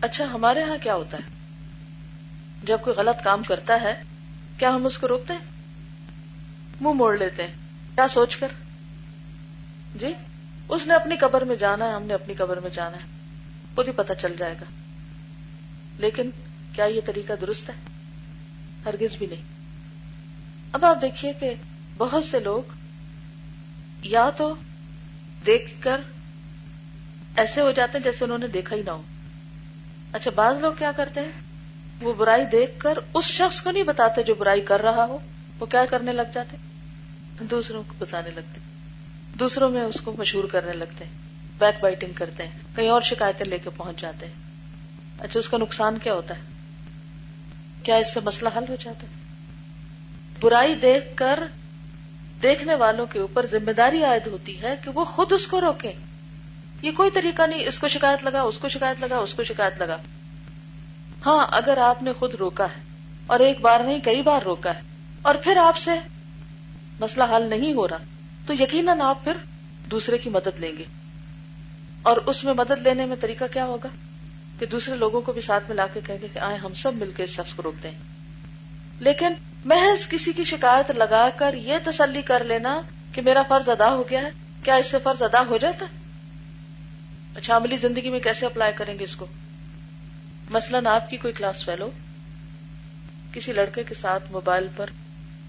اچھا 0.00 0.24
ہمارے 0.24 0.62
ہاں 0.62 0.76
کیا 0.82 0.94
ہوتا 0.94 1.18
ہے؟ 1.18 1.37
جب 2.68 2.78
کوئی 2.82 2.96
غلط 2.96 3.24
کام 3.24 3.42
کرتا 3.42 3.80
ہے، 3.80 4.02
کیا 4.58 4.74
ہم 4.74 4.86
اس 4.86 4.98
کو 4.98 5.08
روکتے 5.08 5.32
ہیں؟ 5.32 5.40
منہ 6.80 6.92
موڑ 6.92 7.18
لیتے 7.18 7.42
ہیں۔ 7.42 7.54
کیا 7.94 8.08
سوچ 8.08 8.36
کر؟ 8.36 8.48
جی 9.94 10.14
اس 10.68 10.86
نے 10.86 10.94
اپنی 10.94 11.16
قبر 11.16 11.44
میں 11.44 11.56
جانا 11.56 11.84
ہے، 11.84 11.92
ہم 11.92 12.02
نے 12.02 12.14
اپنی 12.14 12.34
قبر 12.34 12.60
میں 12.60 12.70
جانا 12.70 12.96
ہے۔ 12.96 13.02
خود 13.74 13.88
ہی 13.88 13.92
پتہ 13.92 14.12
چل 14.22 14.36
جائے 14.38 14.54
گا۔ 14.60 14.64
لیکن 15.98 16.30
کیا 16.72 16.84
یہ 16.84 17.00
طریقہ 17.06 17.32
درست 17.40 17.68
ہے؟ 17.68 17.74
ہرگز 18.84 19.16
بھی 19.16 19.26
نہیں۔ 19.26 19.42
اب 20.72 20.84
آپ 20.84 21.02
دیکھیے 21.02 21.32
کہ 21.32 21.54
بہت 21.96 22.24
سے 22.24 22.40
لوگ 22.40 22.62
یا 24.02 24.30
تو 24.30 24.54
دیکھ 25.46 25.82
کر 25.82 26.00
ایسے 27.36 27.60
ہو 27.60 27.70
جاتے 27.70 27.98
ہیں 27.98 28.04
جیسے 28.04 28.24
انہوں 28.24 28.38
نے 28.38 28.48
دیکھا 28.48 28.76
ہی 28.76 28.82
نہ 28.82 28.90
ہو۔ 28.90 29.02
اچھا 30.12 30.30
بعض 30.34 30.56
لوگ 30.60 30.72
کیا 30.78 30.92
کرتے 30.96 31.20
ہیں؟ 31.20 31.47
وہ 32.00 32.14
برائی 32.14 32.44
دیکھ 32.44 32.70
کر 32.78 32.98
اس 33.14 33.24
شخص 33.24 33.60
کو 33.60 33.70
نہیں 33.70 33.82
بتاتے 33.82 34.22
جو 34.22 34.34
برائی 34.34 34.60
کر 34.60 34.80
رہا 34.80 35.04
ہو، 35.04 35.18
وہ 35.60 35.66
کیا 35.66 35.84
کرنے 35.84 36.12
لگ 36.12 36.22
جاتے؟ 36.34 36.56
دوسروں 37.40 37.82
کو 37.88 37.94
بتانے 37.98 38.30
لگتے۔ 38.30 38.60
دوسروں 39.38 39.70
میں 39.70 39.82
اس 39.82 40.00
کو 40.04 40.14
مشہور 40.18 40.44
کرنے 40.44 40.72
لگتے۔ 40.72 41.04
ہیں 41.04 41.12
بیک 41.58 41.74
بائٹنگ 41.80 42.12
کرتے 42.12 42.46
ہیں۔ 42.46 42.58
کہیں 42.76 42.88
اور 42.88 43.00
شکایتیں 43.00 43.46
لے 43.46 43.58
کے 43.58 43.70
پہنچ 43.76 44.00
جاتے 44.00 44.26
ہیں۔ 44.26 44.32
اچھا 45.20 45.40
اس 45.40 45.48
کا 45.48 45.56
نقصان 45.56 45.98
کیا 45.98 46.14
ہوتا 46.14 46.36
ہے؟ 46.36 46.42
کیا 47.82 47.96
اس 47.96 48.14
سے 48.14 48.20
مسئلہ 48.20 48.48
حل 48.56 48.64
ہو 48.68 48.76
جاتا 48.80 49.02
ہے؟ 49.02 49.12
برائی 50.40 50.74
دیکھ 50.74 51.16
کر 51.16 51.40
دیکھنے 52.42 52.74
والوں 52.74 53.06
کے 53.06 53.18
اوپر 53.18 53.46
ذمہ 53.46 53.70
داری 53.70 54.04
عائد 54.04 54.26
ہوتی 54.26 54.62
ہے 54.62 54.74
کہ 54.84 54.90
وہ 54.90 55.04
خود 55.04 55.32
اس 55.32 55.46
کو 55.46 55.60
روکیں۔ 55.60 55.92
یہ 56.82 56.90
کوئی 56.92 57.10
طریقہ 57.10 57.42
نہیں، 57.42 57.66
اس 57.66 57.78
کو 57.78 57.88
شکایت 57.88 58.24
لگا، 58.24 58.42
اس 58.42 58.58
کو 58.58 58.68
شکایت 58.68 59.00
لگا، 59.00 59.16
اس 59.16 59.34
کو 59.34 59.44
شکایت 59.44 59.78
لگا۔ 59.78 59.96
ہاں 61.28 61.46
اگر 61.50 61.78
آپ 61.78 62.02
نے 62.02 62.12
خود 62.12 62.34
روکا 62.34 62.64
ہے 62.64 62.80
اور 63.26 63.40
ایک 63.40 63.60
بار 63.60 63.80
نہیں، 63.80 63.98
کئی 64.00 64.22
بار 64.22 64.42
روکا 64.42 64.74
ہے 64.74 64.80
اور 65.22 65.34
پھر 65.34 65.56
آپ 65.56 65.78
سے 65.78 65.90
مسئلہ 67.00 67.24
حل 67.36 67.42
نہیں 67.42 67.72
ہو 67.72 67.88
رہا، 67.88 67.96
تو 68.46 68.52
یقیناً 68.52 69.00
آپ 69.00 69.24
پھر 69.24 69.32
دوسرے 69.90 70.18
کی 70.18 70.30
مدد 70.30 70.60
لیں 70.60 70.72
گے۔ 70.78 70.84
اور 72.02 72.16
اس 72.16 72.44
میں 72.44 72.54
مدد 72.54 72.82
لینے 72.82 73.06
میں 73.06 73.16
طریقہ 73.20 73.44
کیا 73.52 73.64
ہوگا؟ 73.64 73.88
کہ 74.58 74.66
دوسرے 74.66 74.94
لوگوں 74.94 75.20
کو 75.20 75.32
بھی 75.32 75.40
ساتھ 75.40 75.64
ملا 75.68 75.86
کے 75.86 76.00
کہیں 76.06 76.18
گے 76.22 76.26
کہ 76.32 76.38
آئے 76.38 76.56
ہم 76.56 76.74
سب 76.74 76.94
مل 76.94 77.10
کے 77.16 77.24
اس 77.24 77.30
شخص 77.30 77.54
کو 77.54 77.62
روکتے 77.62 77.90
ہیں 77.90 77.98
لیکن 79.00 79.32
محض 79.64 80.08
کسی 80.08 80.32
کی 80.32 80.44
شکایت 80.44 80.90
لگا 80.90 81.28
کر 81.36 81.54
یہ 81.54 81.74
تسلی 81.84 82.22
کر 82.22 82.44
لینا 82.44 82.80
کہ 83.12 83.22
میرا 83.22 83.42
فرض 83.48 83.68
ادا 83.68 83.90
ہو 83.90 84.04
گیا 84.10 84.22
ہے، 84.22 84.30
کیا 84.62 84.74
اس 84.74 84.86
سے 84.86 84.98
فرض 85.02 85.22
ادا 85.22 85.42
ہو 85.48 85.56
جاتا؟ 85.56 85.86
ہے 85.86 85.98
اچھا 87.36 87.56
عملی 87.56 87.76
زندگی 87.76 88.10
میں 88.10 88.20
کیسے 88.20 88.46
اپلائی 88.46 88.72
کریں 88.76 88.98
گے 88.98 89.04
اس 89.04 89.16
کو؟ 89.16 89.26
مثلاً 90.50 90.86
آپ 90.86 91.10
کی 91.10 91.16
کوئی 91.16 91.34
کلاس 91.34 91.64
فیلو 91.64 91.90
کسی 93.32 93.52
لڑکے 93.52 93.84
کے 93.84 93.94
ساتھ 93.94 94.32
موبائل 94.32 94.66
پر 94.76 94.90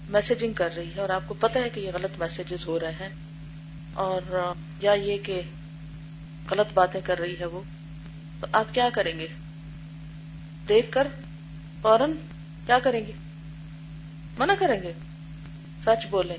میسجنگ 0.08 0.52
کر 0.52 0.74
رہی 0.76 0.94
ہے 0.96 1.00
اور 1.00 1.08
آپ 1.08 1.20
کو 1.26 1.34
پتا 1.34 1.60
ہے 1.60 1.68
کہ 1.70 1.80
یہ 1.80 1.90
غلط 1.94 2.18
میسجز 2.18 2.66
ہو 2.66 2.80
رہے 2.80 2.92
ہیں 2.92 3.08
اور 3.94 4.52
یا 4.80 4.92
یہ 4.92 5.18
کہ 5.22 5.42
غلط 6.50 6.66
باتیں 6.74 7.00
کر 7.04 7.18
رہی 7.18 7.38
ہے 7.40 7.44
وہ، 7.44 7.62
تو 8.40 8.46
آپ 8.52 8.74
کیا 8.74 8.88
کریں 8.94 9.18
گے؟ 9.18 9.26
دیکھ 10.68 10.86
کر 10.90 11.08
فوراً 11.82 12.12
کیا 12.66 12.78
کریں 12.78 13.06
گے؟ 13.06 13.12
منع 14.38 14.54
کریں 14.58 14.82
گے؟ 14.82 14.92
سچ 15.84 16.06
بولیں، 16.10 16.36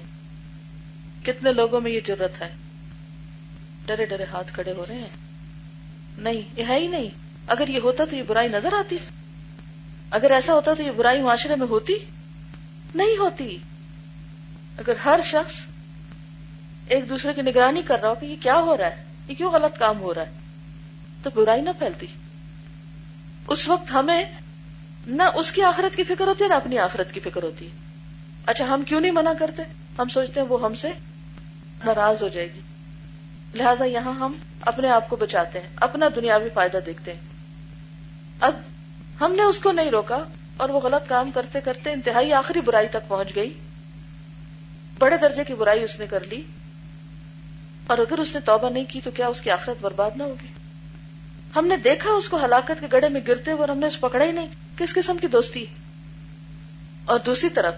کتنے 1.25 1.51
لوگوں 1.51 1.81
میں 1.81 1.91
یہ 1.91 1.99
ضرورت 2.07 2.41
ہے؟ 2.41 2.49
ڈرے 3.85 4.05
ڈرے 4.05 4.25
ہاتھ 4.31 4.53
کھڑے 4.53 4.71
ہو 4.71 4.85
رہے 4.89 4.95
ہیں؟ 4.95 5.09
نہیں، 6.17 6.41
یہ 6.55 6.63
ہے 6.67 6.79
ہی 6.79 6.87
نہیں۔ 6.87 7.20
اگر 7.47 7.67
یہ 7.67 7.79
ہوتا 7.79 8.05
تو 8.05 8.15
یہ 8.15 8.23
برائی 8.27 8.47
نظر 8.47 8.73
آتی۔ 8.73 8.97
اگر 10.11 10.31
ایسا 10.31 10.53
ہوتا 10.53 10.73
تو 10.73 10.83
یہ 10.83 10.91
برائی 10.91 11.21
معاشرے 11.21 11.55
میں 11.55 11.67
ہوتی۔ 11.67 11.93
نہیں 12.95 13.17
ہوتی۔ 13.17 13.57
اگر 14.77 14.93
ہر 15.05 15.19
شخص 15.25 15.53
ایک 16.87 17.09
دوسرے 17.09 17.33
کی 17.33 17.41
نگرانی 17.41 17.81
کر 17.81 18.01
رہا 18.01 18.09
ہو 18.09 18.15
کہ 18.15 18.25
یہ 18.25 18.35
کیا 18.39 18.55
ہو 18.55 18.77
رہا 18.77 18.85
ہے، 18.85 19.03
یہ 19.27 19.35
کیوں 19.35 19.51
غلط 19.51 19.79
کام 19.79 19.99
ہو 19.99 20.13
رہا 20.13 20.21
ہے، 20.21 20.31
تو 21.23 21.29
برائی 21.35 21.61
نہ 21.61 21.69
پھیلتی۔ 21.79 22.07
اس 23.47 23.67
وقت 23.67 23.91
ہمیں 23.91 24.25
نہ 25.07 25.23
اس 25.35 25.51
کی 25.51 25.61
آخرت 25.61 25.95
کی 25.95 26.03
فکر 26.03 26.27
ہوتی 26.27 26.43
ہے، 26.43 26.49
نہ 26.49 26.53
اپنی 26.53 26.77
آخرت 26.77 27.11
کی 27.11 27.19
فکر 27.19 27.43
ہوتی 27.43 27.65
ہے۔ 27.65 27.71
اچھا 28.45 28.65
ہم 28.65 28.81
کیوں 28.81 29.01
نہیں 29.01 29.11
منع 29.11 29.33
کرتے؟ 29.39 29.63
ہم 29.99 30.07
سوچتے 30.07 30.39
ہیں 30.39 30.47
وہ 30.47 30.63
ہم 30.63 30.75
سے 30.75 30.89
ناراض 31.85 32.23
ہو 32.23 32.27
جائے 32.27 32.49
گی۔ 32.53 32.59
لہذا 33.55 33.85
یہاں 33.85 34.13
ہم 34.13 34.33
اپنے 34.61 34.89
آپ 34.89 35.09
کو 35.09 35.15
بچاتے 35.15 35.59
ہیں، 35.59 35.67
اپنا 35.75 36.07
دنیاوی 36.15 36.49
فائدہ 36.53 36.77
دیکھتے 36.85 37.13
ہیں۔ 37.13 37.30
اب 38.41 38.55
ہم 39.21 39.33
نے 39.35 39.43
اس 39.43 39.59
کو 39.59 39.71
نہیں 39.71 39.91
روکا 39.91 40.23
اور 40.57 40.69
وہ 40.69 40.79
غلط 40.79 41.09
کام 41.09 41.31
کرتے 41.31 41.61
کرتے 41.61 41.91
انتہائی 41.91 42.33
آخری 42.33 42.61
برائی 42.61 42.87
تک 42.87 43.07
پہنچ 43.07 43.35
گئی۔ 43.35 43.53
بڑے 44.99 45.17
درجے 45.17 45.43
کی 45.43 45.53
برائی 45.53 45.83
اس 45.83 45.99
نے 45.99 46.07
کر 46.07 46.23
لی۔ 46.23 46.41
اور 47.87 47.97
اگر 47.97 48.19
اس 48.19 48.33
نے 48.33 48.39
توبہ 48.39 48.69
نہیں 48.69 48.83
کی 48.89 49.01
تو 49.03 49.11
کیا 49.11 49.27
اس 49.27 49.41
کی 49.41 49.49
آخرت 49.49 49.77
برباد 49.81 50.11
نہ 50.15 50.23
ہوگی؟ 50.23 50.47
ہم 51.55 51.67
نے 51.67 51.77
دیکھا 51.77 52.09
اس 52.11 52.29
کو 52.29 52.45
ہلاکت 52.45 52.71
کے 52.79 52.87
گڑے 52.91 53.09
میں 53.09 53.21
گرتے 53.27 53.51
ہوئے 53.51 53.61
اور 53.61 53.69
ہم 53.69 53.77
نے 53.77 53.87
اس 53.87 53.99
پکڑا 53.99 54.25
ہی 54.25 54.31
نہیں۔ 54.31 54.47
کس 54.77 54.93
قسم 54.93 55.17
کی 55.17 55.27
دوستی؟ 55.27 55.65
اور 57.05 57.19
دوسری 57.19 57.49
طرف، 57.49 57.73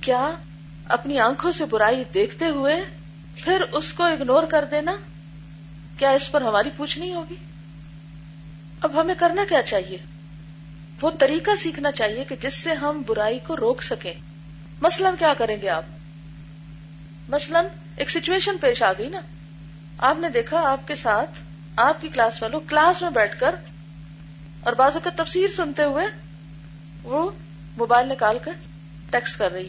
کیا 0.00 0.34
اپنی 0.88 1.18
آنکھوں 1.18 1.52
سے 1.52 1.64
برائی 1.64 2.04
دیکھتے 2.14 2.48
ہوئے 2.48 2.76
پھر 3.34 3.62
اس 3.72 3.92
کو 3.92 4.02
اگنور 4.02 4.42
کر 4.42 4.64
دینا؟ 4.70 4.96
کیا 5.98 6.10
اس 6.10 6.32
پر 6.32 6.40
ہماری 6.40 6.70
پوچھ 6.76 6.98
نہیں 6.98 7.14
ہوگی؟ 7.14 7.34
اب 8.80 9.00
ہمیں 9.00 9.14
کرنا 9.18 9.42
کیا 9.48 9.62
چاہیے؟ 9.62 9.98
وہ 11.00 11.10
طریقہ 11.10 11.56
سیکھنا 11.56 11.92
چاہیے 11.92 12.24
کہ 12.28 12.36
جس 12.40 12.54
سے 12.54 12.72
ہم 12.72 13.02
برائی 13.06 13.38
کو 13.46 13.56
روک 13.56 13.82
سکیں۔ 13.82 14.14
مثلا 14.82 15.10
کیا 15.18 15.34
کریں 15.38 15.56
گے 15.62 15.68
آپ؟ 15.68 15.82
مثلا 17.28 17.62
ایک 17.96 18.10
سچویشن 18.10 18.58
پیش 18.58 18.82
آ 18.82 18.92
گئی 18.92 19.08
نا۔ 19.08 19.20
آپ 19.98 20.16
نے 20.18 20.28
دیکھا 20.28 20.60
آپ 20.70 20.88
کے 20.88 20.94
ساتھ 20.94 21.30
آپ 21.76 22.00
کی 22.00 22.08
کلاس 22.08 22.42
والوں 22.42 22.60
کلاس 22.68 23.02
میں 23.02 23.10
بیٹھ 23.10 23.40
کر 23.40 23.54
اور 24.60 24.72
بازو 24.72 25.00
کا 25.00 25.10
تفسیر 25.16 25.48
سنتے 25.48 25.82
ہوئے 25.82 26.06
وہ 27.02 27.30
موبائل 27.76 28.08
نکال 28.08 28.38
کر 28.42 28.52
ٹیکسٹ 29.10 29.38
کر 29.38 29.52
رہی۔ 29.52 29.68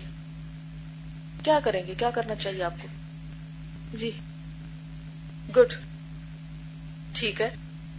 کیا 1.43 1.59
کریں 1.63 1.83
گے؟ 1.87 1.93
کیا 1.97 2.09
کرنا 2.09 2.35
چاہیے 2.35 2.63
آپ 2.63 2.73
کو؟ 2.81 2.87
جی۔ 3.97 4.11
گڈ 5.55 5.73
ٹھیک 7.13 7.41
ہے۔ 7.41 7.49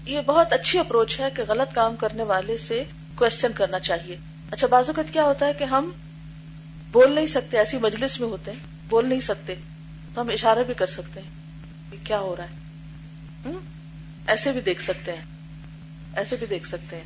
یہ 0.06 0.20
بہت 0.26 0.52
اچھی 0.52 0.78
اپروچ 0.78 1.20
ہے 1.20 1.28
کہ 1.36 1.42
غلط 1.48 1.74
کام 1.74 1.96
کرنے 1.96 2.22
والے 2.22 2.58
سے 2.58 2.84
کوشچن 3.14 3.52
کرنا 3.52 3.78
چاہیے۔ 3.78 4.16
اچھا 4.50 4.66
بازو 4.66 4.92
کا 4.92 5.02
کیا 5.12 5.22
ہوتا 5.22 5.46
ہے 5.46 5.52
کہ 5.52 5.64
ہم 5.64 5.90
بول 6.92 7.14
نہیں 7.14 7.26
سکتے، 7.26 7.58
ایسی 7.58 7.78
مجلس 7.78 8.20
میں 8.20 8.28
ہوتے 8.28 8.50
ہیں، 8.50 8.58
بول 8.88 9.08
نہیں 9.08 9.20
سکتے، 9.20 9.54
تو 10.14 10.20
ہم 10.20 10.28
اشارہ 10.28 10.58
بھی 10.66 10.74
کر 10.74 10.86
سکتے 10.86 11.20
ہیں 11.20 11.30
کہ 11.92 11.98
کیا 12.04 12.18
ہو 12.18 12.36
رہا 12.36 12.44
ہے۔ 12.44 12.56
ایسے 14.26 14.52
بھی 14.52 14.60
دیکھ 14.60 14.82
سکتے 14.82 15.12
ہیں، 15.12 15.22
ایسے 16.16 16.36
بھی 16.36 16.46
دیکھ 16.46 16.68
سکتے 16.68 16.96
ہیں۔ 16.96 17.04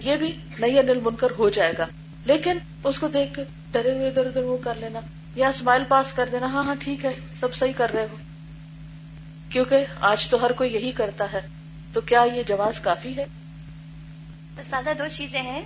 یہ 0.00 0.16
بھی 0.16 0.32
نئی 0.58 0.78
انل 0.78 1.00
منکر 1.02 1.28
ہو 1.38 1.48
جائے 1.48 1.72
گا۔ 1.78 1.86
لیکن 2.24 2.58
اس 2.84 2.98
کو 2.98 3.08
دیکھ 3.08 3.34
کے 3.34 3.44
ڈرے 3.72 3.92
ہوئے 3.92 4.08
ادھر 4.08 4.26
ادھر 4.26 4.42
وہ 4.42 4.56
کر 4.64 4.74
لینا، 4.76 5.00
یا 5.36 5.48
اسمائل 5.48 5.82
پاس 5.88 6.12
کر 6.12 6.28
دینا 6.32 6.46
ہاں 6.46 6.64
ہاں 6.64 6.74
ٹھیک 6.80 7.04
ہے، 7.04 7.12
سب 7.40 7.54
صحیح 7.54 7.72
کر 7.76 7.92
رہے 7.94 8.06
ہو۔ 8.12 8.16
کیونکہ 9.50 9.76
آج 10.00 10.28
تو 10.28 10.42
ہر 10.42 10.52
کوئی 10.52 10.74
یہی 10.74 10.92
کرتا 10.92 11.26
ہے۔ 11.32 11.40
تو 11.92 12.00
کیا 12.00 12.24
یہ 12.34 12.42
جواز 12.42 12.80
کافی 12.80 13.16
ہے؟ 13.16 13.24
استاذہ، 14.58 14.90
دو 14.98 15.04
چیزیں 15.08 15.42
ہیں۔ 15.42 15.62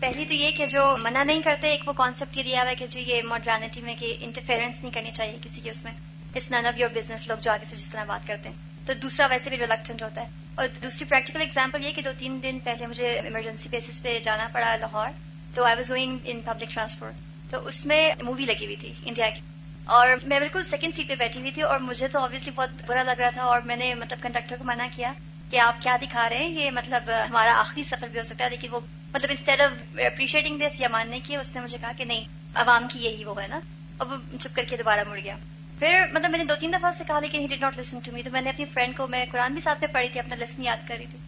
پہلی 0.00 0.24
تو 0.24 0.34
یہ 0.34 0.50
کہ 0.50 0.66
جو 0.66 0.96
منع 1.00 1.22
نہیں 1.22 1.42
کرتے، 1.42 1.68
ایک 1.68 1.88
وہ 1.88 1.92
کانسیپٹ 1.92 2.36
یہ 2.36 2.42
دیا 2.42 2.62
ہوا 2.62 2.70
ہے 2.70 2.74
کہ 2.74 2.86
جو 2.86 3.00
یہ 3.00 3.22
ماڈرنٹی 3.22 3.80
میں 3.80 3.94
کہ 3.98 4.16
انٹرفیئرنس 4.20 4.80
نہیں 4.82 4.92
کرنی 4.92 5.10
چاہیے 5.14 5.38
کسی 5.42 5.60
کے 5.60 5.70
اس 5.70 5.84
میں۔ 5.84 5.92
اس 6.34 6.50
نن 6.50 6.66
آف 6.66 6.80
یور 6.80 6.90
بزنس 6.94 7.28
لوگ 7.28 7.38
جو 7.38 7.52
آگے 7.52 7.64
سے 7.64 7.76
جس 7.76 7.86
طرح 7.86 8.04
بات 8.04 8.28
کرتے 8.28 8.48
ہیں۔ 8.48 8.56
تو 8.86 8.94
دوسرا 8.94 9.26
ویسے 9.26 9.50
بھی 9.50 9.58
ریلیکٹنٹ 9.58 10.02
ہوتا 10.02 10.20
ہے۔ 10.20 10.26
اور 10.54 10.66
دوسری 10.82 11.04
پریکٹیکل 11.04 11.40
اگزامپل 11.40 11.86
یہ 11.86 11.92
کہ 11.92 12.02
دو 12.02 12.10
تین 12.18 12.40
دن 12.42 12.58
پہلے 12.64 12.86
مجھے 12.86 13.08
ایمرجنسی 13.08 13.68
بیسس 13.68 14.02
پہ 14.02 14.18
جانا 14.18 14.48
پڑا 14.52 14.76
لاہور۔ 14.76 15.08
تو 15.54 15.64
I 15.64 15.76
was 15.76 15.90
going 15.90 16.18
in 16.24 16.40
public 16.44 16.70
transport 16.70 17.14
تو 17.50 17.66
اس 17.66 17.86
میں 17.86 18.14
مووی 18.22 18.44
لگی 18.44 18.64
ہوئی 18.64 18.76
تھی 18.76 18.92
انڈیا 19.04 19.30
کی۔ 19.30 19.40
اور 19.84 20.08
میں 20.24 20.38
بالکل 20.38 20.64
سیکنڈ 20.64 20.94
سیٹ 20.94 21.08
پہ 21.08 21.14
بیٹھی 21.14 21.40
ہوئی 21.40 21.50
تھی 21.50 21.62
اور 21.62 21.78
مجھے 21.78 22.08
تو 22.08 22.20
آبیسلی 22.20 22.50
بہت 22.54 22.68
برا 22.86 23.02
لگ 23.02 23.20
رہا 23.20 23.30
تھا 23.30 23.42
اور 23.42 23.60
میں 23.60 23.76
نے 23.76 23.94
مطلب 23.94 24.18
کنڈکٹر 24.22 24.56
کو 24.56 24.64
منع 24.64 24.86
کیا۔ 24.96 25.12
کہ 25.50 25.60
آپ 25.60 25.82
کیا 25.82 25.96
دکھا 26.02 26.28
رہے 26.28 26.36
ہیں؟ 26.36 26.48
یہ 26.48 26.70
مطلب 26.70 27.10
ہمارا 27.30 27.58
آخری 27.58 27.84
سفر 27.84 28.06
بھی 28.08 28.18
ہو 28.18 28.24
سکتا 28.24 28.44
ہے، 28.44 28.50
لیکن 28.50 28.68
وہ 28.70 28.80
مطلب 29.12 29.30
انسٹیڈ 29.30 29.60
آف 29.60 29.70
اپریشیٹنگ 29.94 30.58
دس 30.58 30.80
یا 30.80 30.88
ماننے 30.88 31.20
کی، 31.20 31.36
اس 31.36 31.50
نے 31.54 31.60
مجھے 31.60 31.78
کہا 31.80 31.92
کہ 31.96 32.04
نہیں، 32.04 32.24
عوام 32.54 32.86
کی 32.88 32.98
یہی 32.98 33.24
وہ 33.24 33.42
ہے 33.42 33.46
نا۔ 33.48 33.60
اب 33.98 34.12
چھپ 34.40 34.56
کر 34.56 34.64
کے 34.64 34.76
دوبارہ 34.76 35.00
مڑ 35.08 35.18
گیا۔ 35.24 35.36
پھر 35.78 36.00
مطلب 36.12 36.30
میں 36.30 36.38
نے 36.38 36.44
دو 36.44 36.54
تین 36.60 36.72
دفعہ 36.72 36.90
سے 36.90 37.04
کہا، 37.06 37.20
لیکن 37.20 37.40
he 37.40 37.46
did 37.46 37.60
not 37.60 37.78
listen 37.78 37.98
to 37.98 38.12
me 38.12 38.22
تو 38.22 38.30
میں 38.30 38.40
نے 38.40 38.50
اپنی 38.50 38.64
فرینڈ 38.74 38.96
کو، 38.96 39.06
میں 39.06 39.24
قرآن 39.30 39.52
بھی 39.52 39.60
ساتھ 39.60 39.78
میں 39.80 39.88
پڑھی 39.92 40.08
تھی، 40.08 40.20
اپنا 40.20 40.34
لیسن 40.34 40.62
یاد 40.62 40.88
کر 40.88 40.96
رہی 40.98 41.06
تھی۔ 41.10 41.18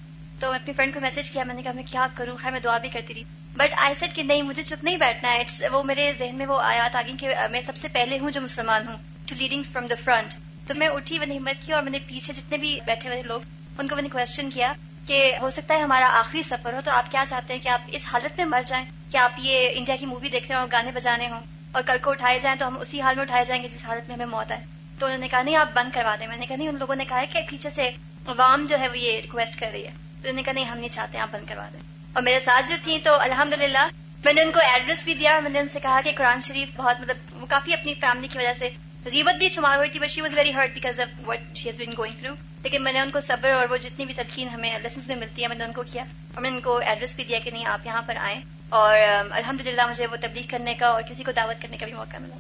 تو 0.41 0.51
میں 0.51 0.59
اپنی 0.59 0.73
فرینڈ 0.77 0.95
کو 0.95 1.01
میسج 1.01 1.31
کیا، 1.31 1.45
میں 1.45 1.55
نے 1.55 1.63
کہا، 1.63 1.73
میں 1.73 1.83
کیا 1.91 2.07
کروں؟ 2.15 2.37
خیر، 2.37 2.51
میں 2.51 2.61
دعا 2.61 2.79
بھی 2.79 2.89
کرتی 2.89 3.15
تھی 3.15 3.25
بٹ 3.57 3.75
آئی 3.77 3.95
سیٹ 3.95 4.15
کہ 4.15 4.23
نہیں، 4.23 4.43
مجھے 4.43 4.63
چپ 4.63 4.85
نہیں 4.85 4.97
بیٹھنا 4.97 5.35
ہے۔ 5.35 5.69
وہ 5.69 5.83
میرے 5.83 6.13
ذہن 6.19 6.35
میں 6.35 6.47
وہ 6.47 6.61
آیات 6.61 6.97
آگے 6.97 7.13
کہ 7.21 7.29
میں 7.51 7.61
سب 7.61 7.77
سے 7.77 7.89
پہلے 7.89 8.19
ہوں 8.19 8.31
جو 8.31 8.41
مسلمان 8.41 8.89
ہوں 8.89 8.97
to 9.27 9.35
leading 9.39 9.63
from 9.73 9.87
the 9.87 9.95
front 10.05 10.35
تو 10.67 10.75
میں 10.75 10.89
اٹھی، 10.89 11.19
میں 11.19 11.27
نے 11.27 11.37
ہمت 11.37 11.67
کی 11.67 11.73
اور 11.73 11.83
میں 11.83 11.91
نے 11.91 11.99
پیچھے 12.07 12.33
جتنے 12.33 12.59
بھی 12.59 12.79
بیٹھے 12.85 13.09
ہوئے 13.09 13.23
لوگ 13.23 13.41
ان 13.79 13.89
کو 13.89 13.95
میں 13.95 14.03
نے 14.03 14.09
کوشچن 14.13 14.51
کیا 14.51 14.73
کہ 15.07 15.37
ہو 15.41 15.51
سکتا 15.51 15.75
ہے 15.75 15.81
ہمارا 15.81 16.09
آخری 16.13 16.43
سفر 16.43 16.73
ہو، 16.73 16.79
تو 16.85 16.91
آپ 16.91 17.11
کیا 17.11 17.25
چاہتے 17.29 17.55
ہیں 17.55 17.61
کہ 17.61 17.69
آپ 17.69 17.81
اس 17.87 18.07
حالت 18.13 18.37
میں 18.37 18.45
مر 18.45 18.63
جائیں؟ 18.67 18.87
کہ 19.13 19.17
آپ 19.17 19.31
یہ 19.39 19.71
انڈیا 19.73 19.97
کی 19.97 20.07
مووی 20.07 20.29
دیکھتے 20.29 20.55
ہوں، 20.55 20.67
گانے 20.73 20.91
بجانے 20.95 21.29
ہوں 21.29 21.41
اور 21.73 21.83
کل 21.87 21.97
کو 22.03 22.11
اٹھائے 22.11 22.39
جائیں 22.39 22.59
تو 22.59 22.67
ہم 22.67 22.79
اسی 22.81 23.01
حال 23.01 23.15
میں 23.15 23.23
اٹھائے 23.23 23.45
جائیں 23.45 23.63
گے 23.63 23.69
جس 23.69 23.85
حالت 23.85 24.09
میں 24.09 24.17
ہمیں 24.17 24.27
موت 24.27 24.53
آئے۔ 24.53 24.61
تو 24.99 25.07
انہوں 25.07 25.19
نے 25.19 25.29
کہا، 25.29 25.43
نہیں، 25.43 25.57
آپ 25.57 25.69
بند 25.75 25.95
کروا 25.95 26.17
دیں۔ 26.21 26.27
میں 26.27 26.37
نے 26.37 26.47
کہا، 26.47 26.57
نہیں، 26.57 26.69
ان 26.69 26.79
لوگوں 26.79 26.95
نے 26.95 27.05
کہا 27.05 27.25
کہ 27.33 27.41
پیچھے 27.51 27.71
سے 27.71 27.91
عوام 28.27 28.67
جو 28.67 28.81
ہے 28.81 28.89
وہ 28.89 28.99
یہ 28.99 29.21
ریکویسٹ 29.21 29.61
کر 29.61 29.69
رہی 29.73 29.85
ہے۔ 29.85 29.91
تو 29.91 30.21
انہوں 30.23 30.33
نے 30.33 30.43
کہا، 30.43 30.53
نہیں، 30.53 30.65
ہم 30.65 30.79
نہیں 30.79 30.89
چاہتے، 30.89 31.19
آپ 31.19 31.29
بند 31.31 31.49
کروا 31.49 31.69
دیں۔ 31.73 31.81
اور 32.13 32.23
میرے 32.23 32.41
ساتھ 32.41 32.69
جو 32.69 32.77
تھی 32.85 32.99
تو 33.05 33.21
الحمد 33.21 33.53
للہ 33.53 33.87
میں 34.25 34.33
نے 34.33 34.43
ان 34.43 34.53
کو 34.53 34.61
ایڈریس 34.61 35.05
بھی 35.05 35.15
دیا۔ 35.15 35.41
میں 35.41 35.51
نے 35.51 35.59
ان 35.59 35.69
سے 35.69 35.81
کہا 35.81 36.01
کہ 36.05 36.13
قرآن 36.17 36.41
شریف 36.41 36.69
بہت 36.77 37.01
مطلب 37.01 37.17
وہ 37.35 37.47
کافی 37.47 37.75
اپنی 37.75 37.95
فیملی 37.95 38.29
کی 38.29 38.39
وجہ 38.39 38.55
سے 38.59 38.71
ریبت 39.07 39.35
بھی 39.35 39.51
شمار 39.51 39.77
ہوئی 39.77 39.91
تھی 39.91 40.01
but 40.01 40.11
she 40.11 40.21
was 40.21 40.35
very 40.35 40.55
hurt 40.55 40.75
because 40.75 41.01
of 41.01 41.29
what 41.29 41.57
she 41.57 41.69
has 41.69 41.79
been 41.79 41.93
going 41.99 42.15
through 42.19 42.35
لیکن 42.63 42.85
میں 42.85 42.93
نے 42.93 43.01
ان 43.01 43.11
کو 43.11 43.21
صبر 43.21 43.51
اور 43.51 43.67
وہ 43.71 43.77
جتنی 43.77 44.05
بھی 44.05 44.15
تدقین 44.15 44.49
ہمیں 44.49 44.79
لیسنس 44.79 45.07
میں 45.07 45.17
ملتی 45.17 45.43
ہے 45.43 45.49
میں 45.49 45.57
نے 45.57 45.65
ان 45.65 45.73
کو 45.73 45.83
کیا 45.93 46.05
اور 46.35 46.43
میں 46.43 46.51
نے 46.51 46.57
ان 46.57 46.63
کو 46.63 46.77
ایڈریس 46.77 47.15
بھی 47.15 47.25
دیا 47.25 47.39
کہ 47.45 47.51
نہیں، 47.51 47.67
آپ 47.67 47.87
یہاں 47.87 48.03
پر 48.07 48.17
آئیں 48.17 48.41
اور 48.69 48.97
um, 48.97 49.27
الحمد 49.31 49.61
للہ 49.61 49.87
مجھے 49.91 50.07
وہ 50.07 50.17
تبلیغ 50.21 50.43
کرنے 50.49 50.75
کا 50.75 50.87
اور 50.87 51.03
کسی 51.03 51.23
کو 51.23 51.33
دعوت 51.33 51.63
کرنے 51.63 51.77
کا 51.77 51.87
بھی 51.87 51.95
موقع 51.95 52.17
ملا۔ 52.21 52.37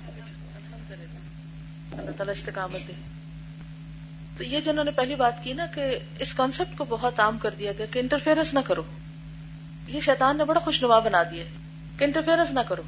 اللہ 1.98 2.10
تعالیٰ 2.10 2.34
استقامت 2.34 2.88
دے۔ 2.88 2.92
تو 4.36 4.44
یہ 4.44 4.60
جنہوں 4.60 4.84
نے 4.84 4.90
پہلی 4.90 5.14
بات 5.14 5.44
کی 5.44 5.52
نا 5.52 5.66
کہ 5.66 5.98
اس 6.18 6.34
کانسیپٹ 6.34 6.78
کو 6.78 6.84
بہت 6.88 7.20
عام 7.20 7.38
کر 7.38 7.50
دیا 7.50 7.72
گیا 7.72 7.86
کہ 7.86 7.98
انٹرفیئرنس 7.98 8.54
نہ 8.54 8.60
کرو۔ 8.64 8.82
یہ 9.88 10.00
شیطان 10.00 10.36
نے 10.36 10.44
بڑا 10.44 10.60
خوشنما 10.60 10.98
بنا 10.98 11.22
دیا 11.22 11.44
کہ 11.98 12.04
انٹرفیئرنس 12.04 12.50
نہ 12.50 12.60
کرو۔ 12.60 12.82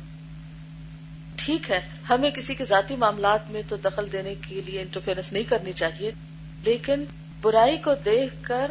ٹھیک 1.44 1.70
ہے، 1.70 1.80
ہمیں 2.08 2.30
کسی 2.30 2.54
کے 2.54 2.64
ذاتی 2.64 2.96
معاملات 2.96 3.50
میں 3.50 3.62
تو 3.68 3.76
دخل 3.76 4.12
دینے 4.12 4.34
کے 4.48 4.60
لیے 4.60 4.80
انٹرفیئرنس 4.80 5.32
نہیں 5.32 5.42
کرنی 5.42 5.72
چاہیے، 5.72 6.10
لیکن 6.64 7.04
برائی 7.40 7.76
کو 7.76 7.94
دیکھ 7.94 8.34
کر 8.42 8.70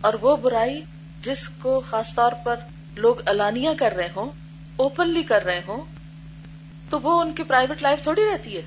اور 0.00 0.14
وہ 0.14 0.36
برائی 0.36 0.82
جس 1.22 1.48
کو 1.48 1.80
خاص 1.80 2.14
طور 2.14 2.32
پر 2.44 2.56
لوگ 2.96 3.16
الانیہ 3.26 3.68
کر 3.78 3.92
رہے 3.92 4.08
ہوں 4.16 4.30
اوپنلی 4.76 5.22
کر 5.22 5.44
رہے 5.44 5.60
ہوں، 5.66 5.84
تو 6.90 7.00
وہ 7.00 7.20
ان 7.20 7.32
کی 7.32 7.42
پرائیویٹ 7.42 7.82
لائف 7.82 8.02
تھوڑی 8.02 8.22
رہتی 8.24 8.56
ہے۔ 8.56 8.62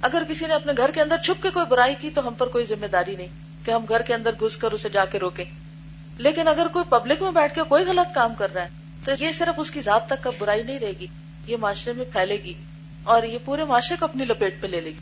اگر 0.00 0.22
کسی 0.28 0.46
نے 0.46 0.54
اپنے 0.54 0.72
گھر 0.76 0.90
کے 0.90 1.00
اندر 1.00 1.16
چھپ 1.16 1.42
کے 1.42 1.50
کوئی 1.50 1.66
برائی 1.66 1.94
کی 2.00 2.10
تو 2.10 2.28
ہم 2.28 2.34
پر 2.34 2.46
کوئی 2.46 2.66
ذمہ 2.66 2.86
داری 2.86 3.16
نہیں 3.16 3.28
کہ 3.64 3.70
ہم 3.70 3.84
گھر 3.88 4.02
کے 4.02 4.14
اندر 4.14 4.30
گھس 4.40 4.56
کر 4.56 4.72
اسے 4.72 4.88
جا 4.88 5.04
کے 5.04 5.18
روکیں۔ 5.18 5.44
لیکن 6.18 6.48
اگر 6.48 6.66
کوئی 6.72 6.84
پبلک 6.88 7.22
میں 7.22 7.30
بیٹھ 7.30 7.54
کے 7.54 7.60
کوئی 7.68 7.84
غلط 7.84 8.14
کام 8.14 8.34
کر 8.34 8.54
رہا 8.54 8.62
ہے، 8.62 8.68
تو 9.04 9.10
یہ 9.18 9.32
صرف 9.32 9.54
اس 9.56 9.70
کی 9.70 9.80
ذات 9.80 10.06
تک 10.06 10.22
کا 10.22 10.30
برائی 10.38 10.62
نہیں 10.62 10.78
رہے 10.78 10.92
گی۔ 11.00 11.06
یہ 11.46 11.56
معاشرے 11.56 11.92
میں 11.92 12.04
پھیلے 12.12 12.34
گی 12.34 12.54
اور 13.02 13.22
یہ 13.22 13.38
پورے 13.44 13.64
معاشرے 13.64 13.96
کو 13.96 14.04
اپنی 14.04 14.24
لپیٹ 14.24 14.60
پہ 14.60 14.66
لے 14.66 14.80
لے 14.80 14.90
گی۔ 14.90 15.00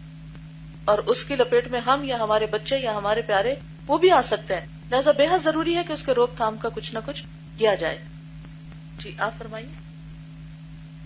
اور 0.84 0.98
اس 0.98 1.24
کی 1.24 1.36
لپیٹ 1.36 1.68
میں 1.68 1.80
ہم 1.80 2.04
یا 2.04 2.16
ہمارے 2.16 2.46
بچے 2.46 2.78
یا 2.78 2.96
ہمارے 2.96 3.22
پیارے 3.22 3.54
وہ 3.86 3.98
بھی 3.98 4.10
آ 4.10 4.22
سکتے 4.22 4.54
ہیں۔ 4.54 4.66
لہٰذا 4.90 5.12
بے 5.12 5.26
حد 5.26 5.44
ضروری 5.44 5.76
ہے 5.76 5.82
کہ 5.88 5.92
اس 5.92 6.02
کے 6.02 6.12
روک 6.12 6.36
تھام 6.36 6.56
کا 6.56 6.68
کچھ 6.68 6.94
نہ 6.94 6.98
کچھ 7.06 7.22
کیا 7.58 7.74
جائے۔ 7.74 7.98
جی 8.98 9.12
آپ 9.18 9.38
فرمائیے۔ 9.38 9.68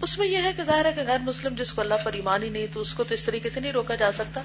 اس 0.02 0.18
میں 0.18 0.26
یہ 0.26 0.38
ہے 0.44 0.52
کہ 0.56 0.64
ظاہر 0.64 0.84
ہے 0.84 0.92
کہ 0.92 1.02
غیر 1.06 1.18
مسلم 1.18 1.54
جس 1.58 1.72
کو 1.72 1.80
اللہ 1.80 1.94
پر 2.04 2.12
ایمان 2.12 2.42
ہی 2.42 2.48
نہیں 2.48 2.66
تو 2.72 2.80
اس 2.80 2.94
کو 2.94 3.04
تو 3.04 3.14
اس 3.14 3.24
طریقے 3.24 3.50
سے 3.50 3.60
نہیں 3.60 3.72
روکا 3.72 3.94
جا 3.94 4.12
سکتا۔ 4.12 4.42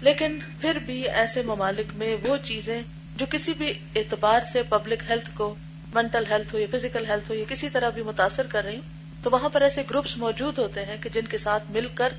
لیکن 0.00 0.38
پھر 0.60 0.78
بھی 0.86 1.08
ایسے 1.08 1.42
ممالک 1.42 1.92
میں 1.94 2.16
وہ 2.22 2.36
چیزیں 2.42 2.82
جو 3.16 3.26
کسی 3.30 3.52
بھی 3.52 3.72
اعتبار 3.96 4.40
سے 4.52 4.62
پبلک 4.62 5.02
ہیلتھ 5.08 5.30
کو 5.34 5.54
مینٹل 5.94 6.24
ہیلتھ 6.30 6.54
ہو 6.54 6.58
یا 6.58 6.66
فزیکل 6.72 7.06
ہیلتھ 7.06 7.30
ہو 7.30 7.34
یا 7.34 7.44
کسی 7.48 7.68
طرح 7.70 7.88
بھی 7.88 8.02
متاثر 8.02 8.46
کر 8.46 8.64
رہی 8.64 8.74
ہوں 8.74 9.05
تو 9.22 9.30
وہاں 9.30 9.48
پر 9.48 9.60
ایسے 9.60 9.82
گروپس 9.90 10.16
موجود 10.16 10.58
ہوتے 10.58 10.84
ہیں 10.84 10.96
کہ 11.00 11.10
جن 11.10 11.26
کے 11.26 11.38
ساتھ 11.38 11.64
مل 11.70 11.86
کر 11.94 12.12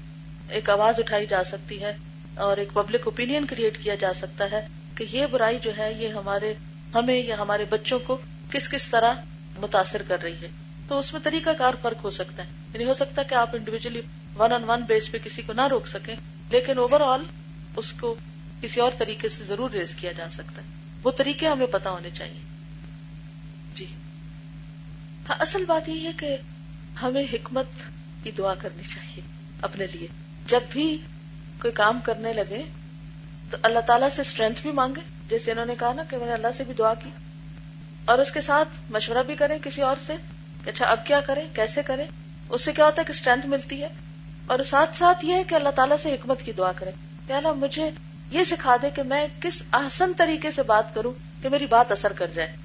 ایک 0.49 0.69
آواز 0.69 0.99
اٹھائی 0.99 1.25
جا 1.25 1.43
سکتی 1.43 1.81
ہے 1.81 1.93
اور 2.35 2.57
ایک 2.57 2.73
پبلک 2.73 3.01
اوپین 3.05 3.45
کریٹ 3.45 3.83
کیا 3.83 3.95
جا 3.95 4.13
سکتا 4.13 4.51
ہے 4.51 4.67
کہ 4.95 5.05
یہ 5.11 5.25
برائی 5.25 5.59
جو 5.61 5.71
ہے 5.77 5.93
یہ 5.93 6.07
ہمارے، 6.07 6.53
ہمیں 6.95 7.23
یا 7.23 7.37
ہمارے 7.37 7.65
بچوں 7.69 7.99
کو 7.99 8.17
کس 8.51 8.69
کس 8.69 8.89
طرح 8.89 9.13
متاثر 9.57 10.01
کر 10.07 10.21
رہی 10.21 10.35
ہے۔ 10.41 10.47
تو 10.87 10.99
اس 10.99 11.13
میں 11.13 11.21
طریقہ 11.23 11.49
کار 11.57 11.73
فرق 11.81 12.03
ہو 12.03 12.11
سکتا 12.11 12.43
ہے۔ 12.43 12.49
یعنی 12.73 12.85
ہو 12.85 12.93
سکتا 12.93 13.21
ہے 13.21 13.27
کہ 13.29 13.35
آپ 13.35 13.49
individually 13.53 14.01
one 14.37 14.53
on 14.53 14.63
one 14.63 14.81
basis 14.81 15.11
پہ 15.11 15.17
کسی 15.23 15.41
کو 15.41 15.53
نہ 15.53 15.67
روک 15.67 15.87
سکیں، 15.87 16.15
لیکن 16.49 16.77
اوور 16.77 17.01
آل 17.01 17.23
اس 17.75 17.93
کو 17.93 18.15
کسی 18.61 18.79
اور 18.79 18.91
طریقے 18.97 19.29
سے 19.29 19.43
ضرور 19.43 19.71
ریز 19.71 19.95
کیا 19.95 20.11
جا 20.11 20.29
سکتا 20.31 20.61
ہے۔ 20.61 20.67
وہ 21.03 21.11
طریقے 21.11 21.47
ہمیں 21.47 21.67
پتا 21.67 21.89
ہونے 21.89 22.09
چاہیے۔ 22.13 22.41
جی۔ 23.75 23.85
ہاں 25.29 25.35
اصل 25.39 25.65
بات 25.65 25.89
یہ 25.89 26.07
ہے 26.07 26.11
کہ 26.17 26.37
ہمیں 27.01 27.23
حکمت 27.33 27.65
کی 28.23 28.31
دعا 28.31 28.53
کرنی 28.55 28.83
چاہیے 28.83 29.21
اپنے 29.61 29.87
لیے۔ 29.87 30.07
جب 30.47 30.59
بھی 30.69 30.97
کوئی 31.61 31.73
کام 31.73 31.99
کرنے 32.03 32.33
لگے 32.33 32.61
تو 33.51 33.57
اللہ 33.61 33.79
تعالیٰ 33.79 34.09
سے 34.09 34.21
اسٹرینتھ 34.21 34.61
بھی 34.61 34.71
مانگے۔ 34.71 35.01
جیسے 35.29 35.51
انہوں 35.51 35.65
نے 35.65 35.75
کہا 35.79 35.93
نا 35.93 36.03
کہ 36.09 36.17
میں 36.17 36.25
نے 36.25 36.33
اللہ 36.33 36.47
سے 36.57 36.63
بھی 36.63 36.73
دعا 36.73 36.93
کی۔ 36.93 37.09
اور 38.05 38.19
اس 38.19 38.31
کے 38.31 38.41
ساتھ 38.41 38.69
مشورہ 38.89 39.23
بھی 39.23 39.35
کریں 39.35 39.57
کسی 39.63 39.81
اور 39.81 39.95
سے 40.05 40.15
کہ 40.63 40.69
اچھا 40.69 40.85
اب 40.85 41.05
کیا 41.05 41.19
کریں؟ 41.19 41.47
کیسے 41.53 41.81
کریں؟ 41.83 42.05
اس 42.49 42.65
سے 42.65 42.73
کیا 42.73 42.85
ہوتا 42.85 42.99
ہے 42.99 43.05
کہ 43.05 43.11
اسٹرینتھ 43.11 43.47
ملتی 43.47 43.81
ہے۔ 43.81 43.87
اور 44.47 44.63
ساتھ 44.63 44.97
ساتھ 44.97 45.25
یہ 45.25 45.33
ہے 45.33 45.43
کہ 45.43 45.55
اللہ 45.55 45.69
تعالیٰ 45.69 45.97
سے 45.97 46.13
حکمت 46.13 46.41
کی 46.41 46.51
دعا 46.51 46.71
کریں۔ 46.71 46.91
کہ 47.27 47.33
اللہ، 47.33 47.53
مجھے 47.53 47.89
یہ 48.31 48.43
سکھا 48.43 48.75
دے 48.81 48.89
کہ 48.89 49.03
میں 49.03 49.27
کس 49.41 49.63
آسن 49.71 50.11
طریقے 50.17 50.51
سے 50.51 50.63
بات 50.63 50.95
کروں 50.95 51.43
کہ 51.43 51.49
میری 51.49 51.65
بات 51.65 51.91
اثر 51.91 52.13
کر 52.13 52.27
جائے۔ 52.27 52.55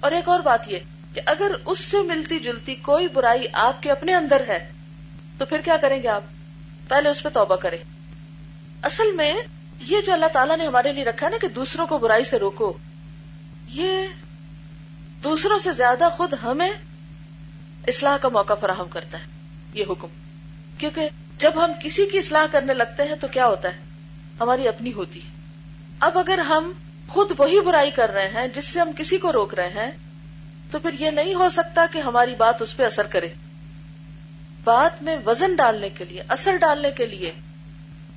اور 0.00 0.12
ایک 0.12 0.28
اور 0.28 0.40
بات 0.40 0.68
یہ 0.68 0.78
کہ 1.18 1.30
اگر 1.30 1.52
اس 1.66 1.78
سے 1.78 2.02
ملتی 2.02 2.38
جلتی 2.38 2.74
کوئی 2.74 3.08
برائی 3.08 3.46
آپ 3.52 3.82
کے 3.82 3.90
اپنے 3.90 4.14
اندر 4.14 4.42
ہے، 4.48 4.72
تو 5.38 5.44
پھر 5.44 5.60
کیا 5.60 5.76
کریں 5.76 6.02
گے 6.02 6.08
آپ؟ 6.08 6.22
پہلے 6.88 7.08
اس 7.08 7.22
پہ 7.22 7.28
توبہ 7.28 7.56
کریں۔ 7.56 7.78
اصل 8.82 9.12
میں 9.12 9.34
یہ 9.80 10.00
جو 10.00 10.12
اللہ 10.12 10.26
تعالیٰ 10.26 10.56
نے 10.56 10.66
ہمارے 10.66 10.92
لیے 10.92 11.04
رکھا 11.04 11.26
ہے 11.26 11.30
نا 11.30 11.36
کہ 11.40 11.48
دوسروں 11.48 11.86
کو 11.86 11.98
برائی 11.98 12.24
سے 12.24 12.38
روکو، 12.38 12.78
یہ 13.68 14.06
دوسروں 15.24 15.58
سے 15.58 15.72
زیادہ 15.72 16.08
خود 16.12 16.34
ہمیں 16.42 16.70
اصلاح 17.88 18.16
کا 18.16 18.28
موقع 18.28 18.54
فراہم 18.54 18.88
کرتا 18.88 19.18
ہے، 19.18 19.24
یہ 19.74 19.84
حکم۔ 19.90 20.08
کیونکہ 20.78 21.08
جب 21.38 21.52
ہم 21.64 21.72
کسی 21.82 22.06
کی 22.06 22.18
اصلاح 22.18 22.44
کرنے 22.50 22.74
لگتے 22.74 23.02
ہیں 23.02 23.16
تو 23.20 23.26
کیا 23.28 23.46
ہوتا 23.46 23.68
ہے؟ 23.68 23.78
ہماری 24.40 24.68
اپنی 24.68 24.92
ہوتی 24.92 25.22
ہے۔ 25.22 25.30
اب 26.00 26.18
اگر 26.18 26.38
ہم 26.38 26.72
خود 27.08 27.32
وہی 27.38 27.60
برائی 27.60 27.90
کر 27.90 28.10
رہے 28.10 28.28
ہیں 28.28 28.48
جس 28.48 28.66
سے 28.66 28.80
ہم 28.80 28.90
کسی 28.96 29.18
کو 29.18 29.32
روک 29.32 29.54
رہے 29.54 29.68
ہیں 29.68 29.90
تو 30.70 30.78
پھر 30.78 30.90
یہ 30.98 31.10
نہیں 31.10 31.34
ہو 31.34 31.50
سکتا 31.50 31.86
کہ 31.92 31.98
ہماری 31.98 32.34
بات 32.34 32.62
اس 32.62 32.76
پہ 32.76 32.84
اثر 32.84 33.06
کرے۔ 33.06 33.28
بات 34.64 35.02
میں 35.02 35.16
وزن 35.26 35.54
ڈالنے 35.54 35.88
کے 35.88 36.04
لیے، 36.04 36.22
اثر 36.28 36.56
ڈالنے 36.56 36.90
کے 36.90 37.06
لیے 37.06 37.32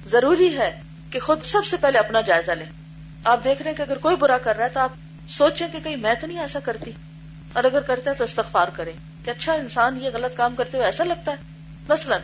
ضروری 0.08 0.58
ہے 0.58 0.82
کہ 1.10 1.20
خود 1.20 1.44
سب 1.46 1.66
سے 1.66 1.78
پہلے 1.78 2.00
اپنا 2.00 2.22
جائزہ 2.22 2.52
لیں۔ 2.52 2.66
آپ 3.24 3.44
دیکھ 3.44 3.62
رہے 3.62 3.72
ہیں 3.72 3.78
کہ 3.78 3.82
اگر 3.82 3.98
کوئی 3.98 4.16
برا 4.16 4.38
کر 4.38 4.58
رہا 4.58 4.64
ہے 4.64 4.70
تو 4.70 4.80
آپ 4.80 4.92
سوچیں 5.28 5.68
کہ 5.72 5.80
کہیں 5.84 5.96
میں 5.96 6.14
تو 6.14 6.28
نہیں 6.28 6.40
ایسا 6.40 6.60
کرتی۔ 6.60 6.92
اور 7.54 7.64
اگر 7.64 7.82
کرتے 7.82 8.10
ہیں 8.10 8.18
تو 8.18 8.24
استغفار 8.24 8.68
کریں 8.68 8.94
کہ 9.26 9.30
اچھا 9.30 9.54
انسان 9.54 9.98
یہ 10.02 10.10
غلط 10.14 10.38
کام 10.38 10.56
کرتے 10.56 10.78
ہوئے 10.78 10.88
ایسا 10.88 11.04
لگتا 11.04 11.32
ہے۔ 11.32 11.38
مثلا 11.90 12.18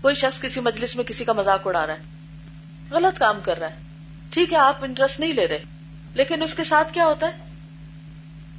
کوئی 0.00 0.14
شخص 0.14 0.40
کسی 0.40 0.60
مجلس 0.60 0.96
میں 0.96 1.04
کسی 1.04 1.24
کا 1.24 1.32
مذاق 1.32 1.66
اڑا 1.66 1.86
رہا 1.86 1.94
ہے، 1.94 2.02
غلط 2.90 3.18
کام 3.18 3.40
کر 3.42 3.58
رہا 3.58 3.70
ہے۔ 3.70 3.76
ٹھیک 4.30 4.52
ہے، 4.52 4.58
آپ 4.58 4.84
انٹرسٹ 4.84 5.20
نہیں 5.20 5.32
لے 5.32 5.48
رہے، 5.48 5.58
لیکن 6.14 6.42
اس 6.42 6.54
کے 6.54 6.64
ساتھ 6.64 6.92
کیا 6.92 7.06
ہوتا 7.06 7.26
ہے؟ 7.26 7.47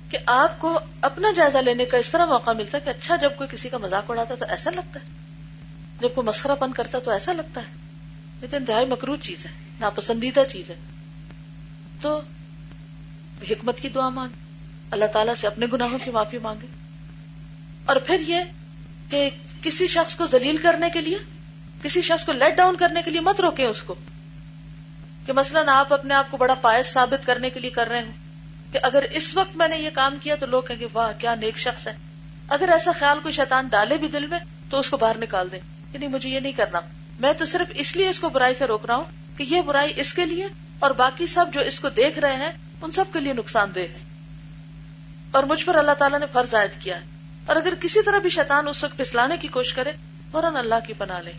کہ 0.09 0.17
آپ 0.25 0.59
کو 0.59 0.79
اپنا 1.01 1.27
جائزہ 1.35 1.57
لینے 1.57 1.85
کا 1.85 1.97
اس 1.97 2.11
طرح 2.11 2.25
موقع 2.25 2.51
ملتا 2.51 2.77
ہے 2.77 2.83
کہ 2.83 2.89
اچھا 2.89 3.15
جب 3.15 3.31
کوئی 3.35 3.49
کسی 3.51 3.69
کا 3.69 3.77
مذاق 3.77 4.11
اڑاتا 4.11 4.33
ہے 4.33 4.39
تو 4.39 4.45
ایسا 4.49 4.71
لگتا 4.71 4.99
ہے۔ 4.99 5.05
جب 5.99 6.09
کوئی 6.15 6.27
مسخرہ 6.27 6.55
پن 6.55 6.73
کرتا 6.73 6.97
ہے 6.97 7.03
تو 7.03 7.11
ایسا 7.11 7.33
لگتا 7.33 7.61
ہے۔ 7.61 7.71
یہ 8.41 8.47
تو 8.51 8.57
انتہائی 8.57 8.85
مکرو 8.85 9.15
چیز 9.15 9.45
ہے، 9.45 9.51
ناپسندیدہ 9.79 10.43
چیز 10.49 10.69
ہے۔ 10.69 10.75
تو 12.01 12.21
حکمت 13.51 13.79
کی 13.79 13.89
دعا 13.89 14.09
مانگ، 14.09 14.31
اللہ 14.91 15.05
تعالیٰ 15.05 15.33
سے 15.35 15.47
اپنے 15.47 15.65
گناہوں 15.73 15.99
کی 16.03 16.11
معافی 16.11 16.37
مانگے۔ 16.37 16.67
اور 17.85 17.95
پھر 17.95 18.19
یہ 18.27 18.39
کہ 19.09 19.29
کسی 19.61 19.87
شخص 19.87 20.15
کو 20.15 20.25
ذلیل 20.27 20.57
کرنے 20.57 20.89
کے 20.89 21.01
لیے، 21.01 21.17
کسی 21.83 22.01
شخص 22.01 22.25
کو 22.25 22.31
لیٹ 22.31 22.57
ڈاؤن 22.57 22.75
کرنے 22.75 23.01
کے 23.01 23.11
لیے 23.11 23.19
مت 23.19 23.41
روکے 23.41 23.65
اس 23.65 23.83
کو۔ 23.83 23.95
کہ 25.25 25.33
مثلاً 25.33 25.69
آپ 25.69 25.93
اپنے 25.93 26.13
آپ 26.13 26.31
کو 26.31 26.37
بڑا 26.37 26.53
پائس 26.53 26.87
ثابت 26.87 27.25
کرنے 27.25 27.49
کے 27.49 27.59
لیے 27.59 27.69
کر 27.69 27.87
رہے 27.87 28.01
ہوں۔ 28.01 28.28
کہ 28.71 28.79
اگر 28.83 29.03
اس 29.11 29.35
وقت 29.35 29.57
میں 29.57 29.67
نے 29.67 29.77
یہ 29.77 29.89
کام 29.93 30.17
کیا 30.21 30.35
تو 30.35 30.45
لوگ 30.45 30.63
کہیں 30.63 30.79
گے، 30.79 30.87
واہ، 30.93 31.11
کیا 31.17 31.35
نیک 31.35 31.57
شخص 31.57 31.87
ہے۔ 31.87 31.95
اگر 32.47 32.69
ایسا 32.71 32.91
خیال 32.99 33.19
کوئی 33.19 33.31
شیطان 33.31 33.67
ڈالے 33.67 33.97
بھی 33.97 34.07
دل 34.07 34.25
میں 34.25 34.39
تو 34.69 34.79
اس 34.79 34.89
کو 34.89 34.97
باہر 34.97 35.17
نکال 35.17 35.47
دیں 35.51 35.59
کہ 35.91 35.97
نہیں 35.97 36.09
مجھے 36.09 36.29
یہ 36.29 36.39
نہیں 36.39 36.51
کرنا۔ 36.51 36.79
میں 37.19 37.33
تو 37.33 37.45
صرف 37.45 37.71
اس 37.75 37.95
لیے 37.95 38.09
اس 38.09 38.19
کو 38.19 38.29
برائی 38.29 38.53
سے 38.53 38.65
روک 38.65 38.85
رہا 38.85 38.95
ہوں 38.95 39.37
کہ 39.37 39.43
یہ 39.43 39.61
برائی 39.61 39.93
اس 39.95 40.13
کے 40.13 40.25
لیے 40.25 40.47
اور 40.79 40.91
باقی 40.91 41.27
سب 41.27 41.45
جو 41.53 41.61
اس 41.61 41.79
کو 41.79 41.89
دیکھ 41.89 42.19
رہے 42.19 42.35
ہیں، 42.35 42.51
ان 42.81 42.91
سب 42.91 43.05
کے 43.13 43.19
لیے 43.19 43.33
نقصان 43.33 43.71
دہ 43.75 43.79
ہے۔ 43.79 43.97
اور 45.31 45.43
مجھ 45.43 45.65
پر 45.65 45.75
اللہ 45.75 45.91
تعالیٰ 45.91 46.19
نے 46.19 46.25
فرض 46.31 46.55
عائد 46.55 46.71
کیا 46.79 46.95
ہے۔ 46.95 47.05
اور 47.45 47.55
اگر 47.55 47.73
کسی 47.79 48.01
طرح 48.01 48.19
بھی 48.19 48.29
شیطان 48.29 48.67
اس 48.67 48.83
وقت 48.83 48.97
پسلانے 48.97 49.37
کی 49.37 49.47
کوشش 49.47 49.73
کرے، 49.73 49.91
فوراً 50.31 50.55
اللہ 50.55 50.75
کی 50.87 50.93
پناہ 50.97 51.21
لے۔ 51.21 51.31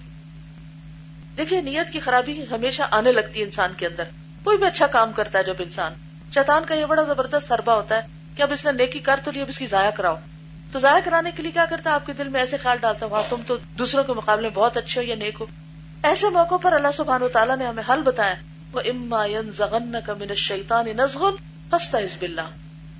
دیکھیے، 1.36 1.60
نیت 1.60 1.92
کی 1.92 2.00
خرابی 2.00 2.44
ہمیشہ 2.50 2.82
آنے 2.90 3.12
لگتی 3.12 3.40
ہے 3.40 3.44
انسان 3.44 3.72
کے 3.76 3.86
اندر۔ 3.86 4.04
کوئی 4.44 4.58
بھی 4.58 4.66
اچھا 4.66 4.86
کام 4.86 5.12
کرتا 5.12 5.38
ہے 5.38 5.44
جب 5.44 5.54
انسان 5.58 5.92
شیطان 6.34 6.64
کا 6.64 6.74
یہ 6.74 6.86
بڑا 6.86 7.02
زبردست 7.02 7.52
حربہ 7.52 7.72
ہوتا 7.72 7.96
ہے 7.96 8.02
کہ 8.34 8.42
اب 8.42 8.52
اس 8.52 8.64
نے 8.64 8.72
نیکی 8.72 8.98
کر 8.98 9.20
تو 9.24 9.30
لی، 9.30 9.40
اب 9.40 9.46
اس 9.48 9.58
کی 9.58 9.66
ضائع 9.66 9.90
کراؤ۔ 9.90 10.16
تو 10.72 10.78
ضائع 10.78 11.00
کرانے 11.04 11.30
کے 11.36 11.42
لیے 11.42 11.52
کیا 11.52 11.66
کرتا 11.70 11.90
ہے؟ 11.90 11.94
آپ 11.94 12.06
کے 12.06 12.12
دل 12.12 12.28
میں 12.28 12.40
ایسے 12.40 12.56
خیال 12.56 12.76
ڈالتا 12.80 13.06
ہوں 13.06 13.22
تم 13.28 13.40
تو 13.46 13.56
دوسروں 13.78 14.04
کے 14.04 14.12
مقابلے 14.12 14.42
میں 14.42 14.54
بہت 14.54 14.76
اچھے 14.76 15.00
ہو 15.00 15.06
یا 15.06 15.14
نیک 15.14 15.34
ہو۔ 15.40 15.46
ایسے 16.02 16.28
موقع 16.28 16.54
پر 16.62 16.72
اللہ 16.72 16.88
سبحانہ 16.96 17.24
تعالیٰ 17.32 17.56
نے 17.56 17.66
ہمیں 17.66 17.82
حل 17.88 18.02
بتایا 18.02 18.34
وہ 18.72 18.80
اما 18.86 19.26
کا 20.06 20.14
من 20.14 20.28
الشیطان 20.28 20.86
نزغن 20.86 21.34
فاستعذ 21.70 22.18
باللہ 22.18 22.48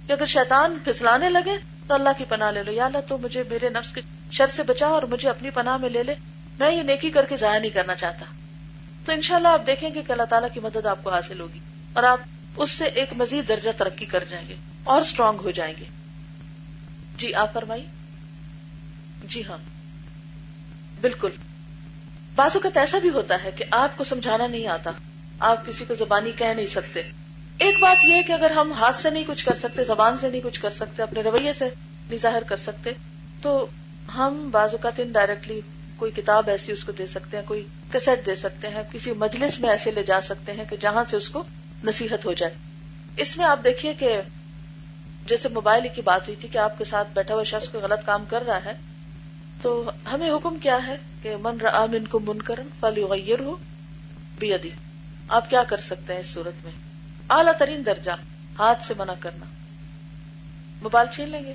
کہ 0.07 0.13
اگر 0.13 0.27
شیطان 0.27 0.79
پھسلانے 0.85 1.29
لگے 1.29 1.57
تو 1.87 1.95
اللہ 1.95 2.09
کی 2.19 2.25
پناہ 2.29 2.51
لے 2.51 2.63
لو۔ 2.63 2.73
یا 2.73 2.85
اللہ 2.85 2.99
تو 3.09 3.19
مجھے 3.19 3.43
میرے 3.51 3.69
نفس 3.69 3.93
کے 3.93 4.01
شر 4.31 4.47
سے 4.47 4.63
بچا 4.63 4.87
اور 4.87 5.03
مجھے 5.03 5.29
اپنی 5.29 5.51
پناہ 5.51 5.77
میں 5.77 5.89
لے 5.89 6.03
لے۔ 6.03 6.15
میں 6.59 6.73
یہ 6.73 6.83
نیکی 6.83 7.11
کر 7.11 7.25
کے 7.25 7.37
ضائع 7.37 7.61
نہیں 7.61 7.71
کرنا 7.71 7.95
چاہتا۔ 7.95 8.25
تو 9.05 9.13
انشاءاللہ 9.13 9.49
آپ 9.49 9.67
دیکھیں 9.67 9.95
گے 9.95 10.03
کہ 10.03 10.13
اللہ 10.13 10.23
تعالیٰ 10.23 10.49
کی 10.55 10.61
مدد 10.61 10.87
آپ 10.87 10.99
کو 11.03 11.11
حاصل 11.11 11.41
ہوگی 11.41 11.59
اور 11.93 12.03
آپ 12.03 12.19
اس 12.57 12.71
سے 12.71 12.85
ایک 12.85 13.13
مزید 13.13 13.49
درجہ 13.49 13.71
ترقی 13.77 14.05
کر 14.05 14.25
جائیں 14.29 14.49
گے 14.49 14.55
اور 14.85 15.01
اسٹرانگ 15.01 15.39
ہو 15.41 15.51
جائیں 15.51 15.75
گے۔ 15.81 15.85
جی 17.17 17.35
آپ 17.35 17.53
فرمائی 17.53 17.87
جی 19.25 19.43
ہاں۔ 19.49 19.59
بالکل۔ 21.01 21.31
بعض 22.35 22.51
اوقات 22.55 22.77
ایسا 22.77 22.99
بھی 22.99 23.11
ہوتا 23.11 23.37
ہے 23.45 23.51
کہ 23.57 23.65
آپ 23.71 23.99
کو 23.99 24.05
سمجھانا 24.05 24.47
نہیں 24.47 24.67
آتا۔ 24.67 24.91
آپ 25.39 25.67
کسی 25.67 25.85
کو 25.85 25.95
زبانی 25.95 26.33
کہہ 26.37 26.47
نہیں 26.47 26.67
سکتے۔ 26.67 27.03
ایک 27.59 27.77
بات 27.81 28.05
یہ 28.05 28.15
ہے 28.15 28.23
کہ 28.23 28.33
اگر 28.33 28.51
ہم 28.51 28.73
ہاتھ 28.73 28.97
سے 28.97 29.11
نہیں 29.11 29.25
کچھ 29.27 29.45
کر 29.45 29.55
سکتے، 29.55 29.85
زبان 29.85 30.19
سے 30.19 30.31
نہیں 30.31 30.41
کچھ 30.45 30.61
کر 30.61 30.71
سکتے، 30.71 31.03
اپنے 31.03 31.23
رویے 31.23 31.53
سے 31.53 31.65
نہیں 32.09 32.19
ظاہر 32.19 32.43
کر 32.43 32.57
سکتے، 32.57 32.91
تو 33.43 33.67
ہم 34.15 34.49
بعض 34.53 34.71
اوقات 34.73 35.01
انڈائریکٹلی 35.01 35.61
کوئی 35.97 36.13
کتاب 36.13 36.49
ایسی 36.49 36.73
اس 36.73 36.85
کو 36.85 36.93
دے 36.93 37.07
سکتے 37.07 37.37
ہیں، 37.37 37.45
کوئی 37.47 37.65
کیسٹ 37.93 38.27
دے 38.27 38.35
سکتے 38.35 38.69
ہیں، 38.69 38.83
کسی 38.93 39.13
مجلس 39.13 39.59
میں 39.59 39.71
ایسے 39.71 39.91
لے 39.91 40.03
جا 40.03 40.21
سکتے 40.21 40.53
ہیں 40.53 40.65
کہ 40.71 40.77
جہاں 40.77 41.05
سے 41.11 41.17
اس 41.17 41.31
کو 41.31 41.45
نصیحت 41.85 42.25
ہو 42.25 42.33
جائے۔ 42.33 42.55
اس 43.17 43.37
میں 43.37 43.47
آپ 43.47 43.59
دیکھیے 43.65 43.95
کہ 43.95 44.21
جیسے 45.27 45.49
موبائل 45.49 45.87
کی 45.95 46.03
بات 46.03 46.23
ہوئی 46.29 46.37
تھی 46.41 46.49
کہ 46.49 46.59
آپ 46.59 46.79
کے 46.79 46.85
ساتھ 46.85 47.09
بیٹھا 47.15 47.35
ہوا 47.35 47.45
شخص 47.45 47.69
کوئی 47.69 47.83
غلط 47.83 48.07
کام 48.07 48.25
کر 48.29 48.43
رہا 48.47 48.65
ہے، 48.65 48.73
تو 49.63 49.91
ہمیں 50.13 50.31
حکم 50.31 50.57
کیا 50.63 50.79
ہے 50.87 50.97
کہ 51.23 51.37
من 51.41 51.61
را 51.61 51.87
من 51.87 52.07
کو 52.07 52.21
من 52.21 52.43
کرن 52.43 52.69
فل 52.81 53.03
ہو 53.41 53.57
بیدی۔ 54.39 54.71
آپ 55.29 55.51
کیا 55.51 55.63
کر 55.63 55.81
سکتے 55.81 56.13
ہیں 56.13 56.21
اس 56.21 56.27
صورت 56.27 56.65
میں؟ 56.65 56.73
اعلیٰ 57.31 57.53
ترین 57.59 57.87
درجہ، 57.87 58.11
ہاتھ 58.59 58.87
سے 58.87 58.95
منع 58.99 59.13
کرنا۔ 59.21 59.45
موبائل 60.83 61.07
چھین 61.13 61.29
لیں 61.29 61.45
گے۔ 61.45 61.53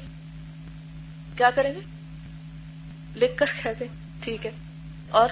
کیا 1.37 1.49
کریں 1.55 1.73
گے؟ 1.73 1.79
لکھ 3.15 3.37
کر 3.37 3.45
کہہ 3.63 3.69
دیں۔ 3.79 3.87
ٹھیک 4.19 4.45
ہے۔ 4.45 4.51
اور؟ 5.09 5.29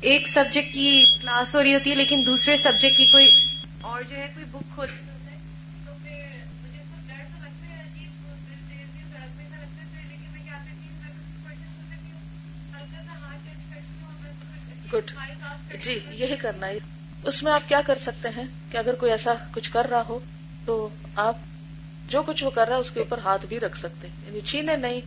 ایک 0.00 0.28
سبجیکٹ 0.28 0.74
کی 0.74 1.04
کلاس 1.20 1.54
ہو 1.54 1.62
رہی 1.62 1.74
ہوتی 1.74 1.90
ہے، 1.90 1.94
لیکن 1.94 2.22
دوسرے 2.26 2.56
سبجیکٹ 2.56 2.96
کی 2.96 3.06
کوئی 3.06 3.45
اور 3.86 4.02
جو 4.02 4.16
ہے 4.16 4.28
کوئی 4.34 4.44
بک 4.50 4.74
کھول 4.74 4.88
گڈ 14.92 15.10
جی 15.82 15.98
یہی 16.10 16.36
کرنا 16.36 16.66
ہے۔ 16.66 16.78
اس 17.24 17.42
میں 17.42 17.52
آپ 17.52 17.68
کیا 17.68 17.80
کر 17.86 17.98
سکتے 17.98 18.28
ہیں 18.28 18.44
کہ 18.70 18.76
اگر 18.76 18.94
کوئی 18.94 19.12
ایسا 19.12 19.32
کچھ 19.52 19.70
کر 19.72 19.86
رہا 19.90 20.02
ہو 20.08 20.18
تو 20.64 20.88
آپ 21.16 21.36
جو 22.08 22.22
کچھ 22.22 22.44
وہ 22.44 22.50
کر 22.50 22.66
رہا 22.68 22.76
ہے 22.76 22.80
اس 22.80 22.90
کے 22.90 23.00
اوپر 23.00 23.18
ہاتھ 23.18 23.46
بھی 23.46 23.60
رکھ 23.60 23.78
سکتے 23.78 24.08
ہیں۔ 24.08 24.26
یعنی 24.26 24.40
چھینے 24.40 24.76
نہیں، 24.76 25.00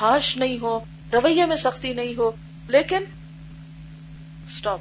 ہاش 0.00 0.36
نہیں 0.36 0.58
ہو 0.58 0.80
رویے 1.12 1.46
میں 1.46 1.56
سختی 1.56 1.92
نہیں 1.92 2.18
ہو، 2.18 2.30
لیکن 2.68 3.04
اسٹاپ 4.48 4.80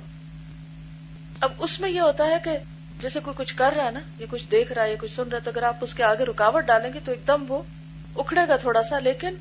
اب 1.39 1.51
اس 1.59 1.79
میں 1.79 1.89
یہ 1.89 2.01
ہوتا 2.01 2.25
ہے 2.25 2.37
کہ 2.43 2.57
جیسے 3.01 3.19
کوئی 3.19 3.33
کچھ 3.37 3.55
کر 3.55 3.73
رہا 3.75 3.85
ہے 3.85 3.91
نا، 3.91 3.99
یا 4.19 4.25
کچھ 4.29 4.51
دیکھ 4.51 4.71
رہا 4.71 4.83
ہے، 4.83 4.89
یا 4.89 4.95
کچھ 4.99 5.15
سن 5.15 5.29
رہا 5.29 5.37
ہے، 5.37 5.41
تو 5.43 5.49
اگر 5.49 5.63
آپ 5.63 5.75
اس 5.81 5.93
کے 5.93 6.03
آگے 6.03 6.23
رکاوٹ 6.25 6.65
ڈالیں 6.65 6.93
گے 6.93 6.99
تو 7.05 7.11
ایک 7.11 7.27
دم 7.27 7.45
وہ 7.47 7.61
اکھڑے 8.15 8.41
گا 8.47 8.55
تھوڑا 8.55 8.83
سا، 8.83 8.99
لیکن 8.99 9.35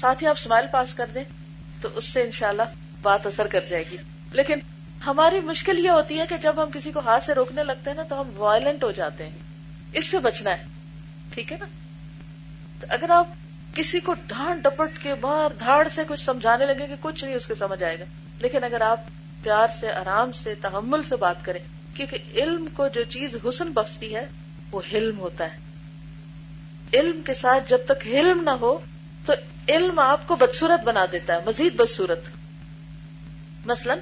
ساتھ 0.00 0.22
ہی 0.22 0.28
آپ 0.28 0.34
اسمائل 0.38 0.66
پاس 0.72 0.94
کر 0.94 1.06
دیں 1.14 1.24
تو 1.80 1.88
اس 1.94 2.04
سے 2.04 2.22
انشاءاللہ 2.22 2.62
بات 3.02 3.26
اثر 3.26 3.46
کر 3.46 3.60
جائے 3.68 3.84
گی۔ 3.90 3.96
لیکن 4.32 4.58
ہماری 5.06 5.40
مشکل 5.40 5.78
یہ 5.78 5.90
ہوتی 5.90 6.20
ہے 6.20 6.26
کہ 6.26 6.36
جب 6.36 6.62
ہم 6.62 6.70
کسی 6.74 6.92
کو 6.92 7.00
ہاتھ 7.00 7.24
سے 7.24 7.34
روکنے 7.34 7.64
لگتے 7.64 7.90
ہیں 7.90 7.96
نا، 7.96 8.02
تو 8.02 8.20
ہم 8.20 8.30
وائلنٹ 8.36 8.84
ہو 8.84 8.90
جاتے 8.90 9.24
ہیں۔ 9.24 9.38
اس 9.92 10.06
سے 10.06 10.18
بچنا 10.18 10.50
ہے، 10.50 10.64
ٹھیک 11.34 11.52
ہے 11.52 11.56
نا؟ 11.60 11.66
تو 12.80 12.86
اگر 12.90 13.10
آپ 13.10 13.26
کسی 13.74 14.00
کو 14.00 14.14
ڈھانٹ 14.26 14.62
ڈپٹ 14.62 15.02
کے 15.02 15.14
مار 15.14 15.52
دھاڑ 15.58 15.88
سے 15.88 16.02
کچھ 16.08 16.20
سمجھانے 16.20 16.66
لگے 16.66 16.86
کہ 16.86 16.94
کچھ 17.00 17.24
نہیں 17.24 17.34
اس 17.34 17.46
کے 17.46 17.54
سمجھ 17.54 17.82
آئے 17.82 17.98
گا۔ 17.98 18.04
لیکن 18.38 18.64
اگر 18.64 18.80
آپ 18.80 19.00
پیار 19.42 19.68
سے، 19.80 19.92
آرام 19.92 20.32
سے، 20.32 20.54
تحمل 20.54 21.02
سے 21.02 21.16
بات 21.16 21.36
کریں 21.42 21.60
کیونکہ 21.98 22.18
علم 22.34 22.66
کو 22.74 22.88
جو 22.88 23.04
چیز 23.08 23.36
حسن 23.44 23.72
بخشتی 23.72 24.14
ہے، 24.16 24.26
وہ 24.72 24.80
حلم 24.92 25.18
ہوتا 25.18 25.44
ہے۔ 25.44 26.98
علم 26.98 27.22
کے 27.22 27.34
ساتھ 27.34 27.70
جب 27.70 27.78
تک 27.86 28.06
حلم 28.06 28.42
نہ 28.42 28.50
ہو، 28.50 28.78
تو 29.26 29.32
علم 29.68 29.98
آپ 29.98 30.28
کو 30.28 30.36
بدسورت 30.36 30.84
بنا 30.84 31.06
دیتا 31.12 31.34
ہے، 31.34 31.38
مزید 31.46 31.74
بدسورت 31.74 32.28
مثلا، 33.66 33.94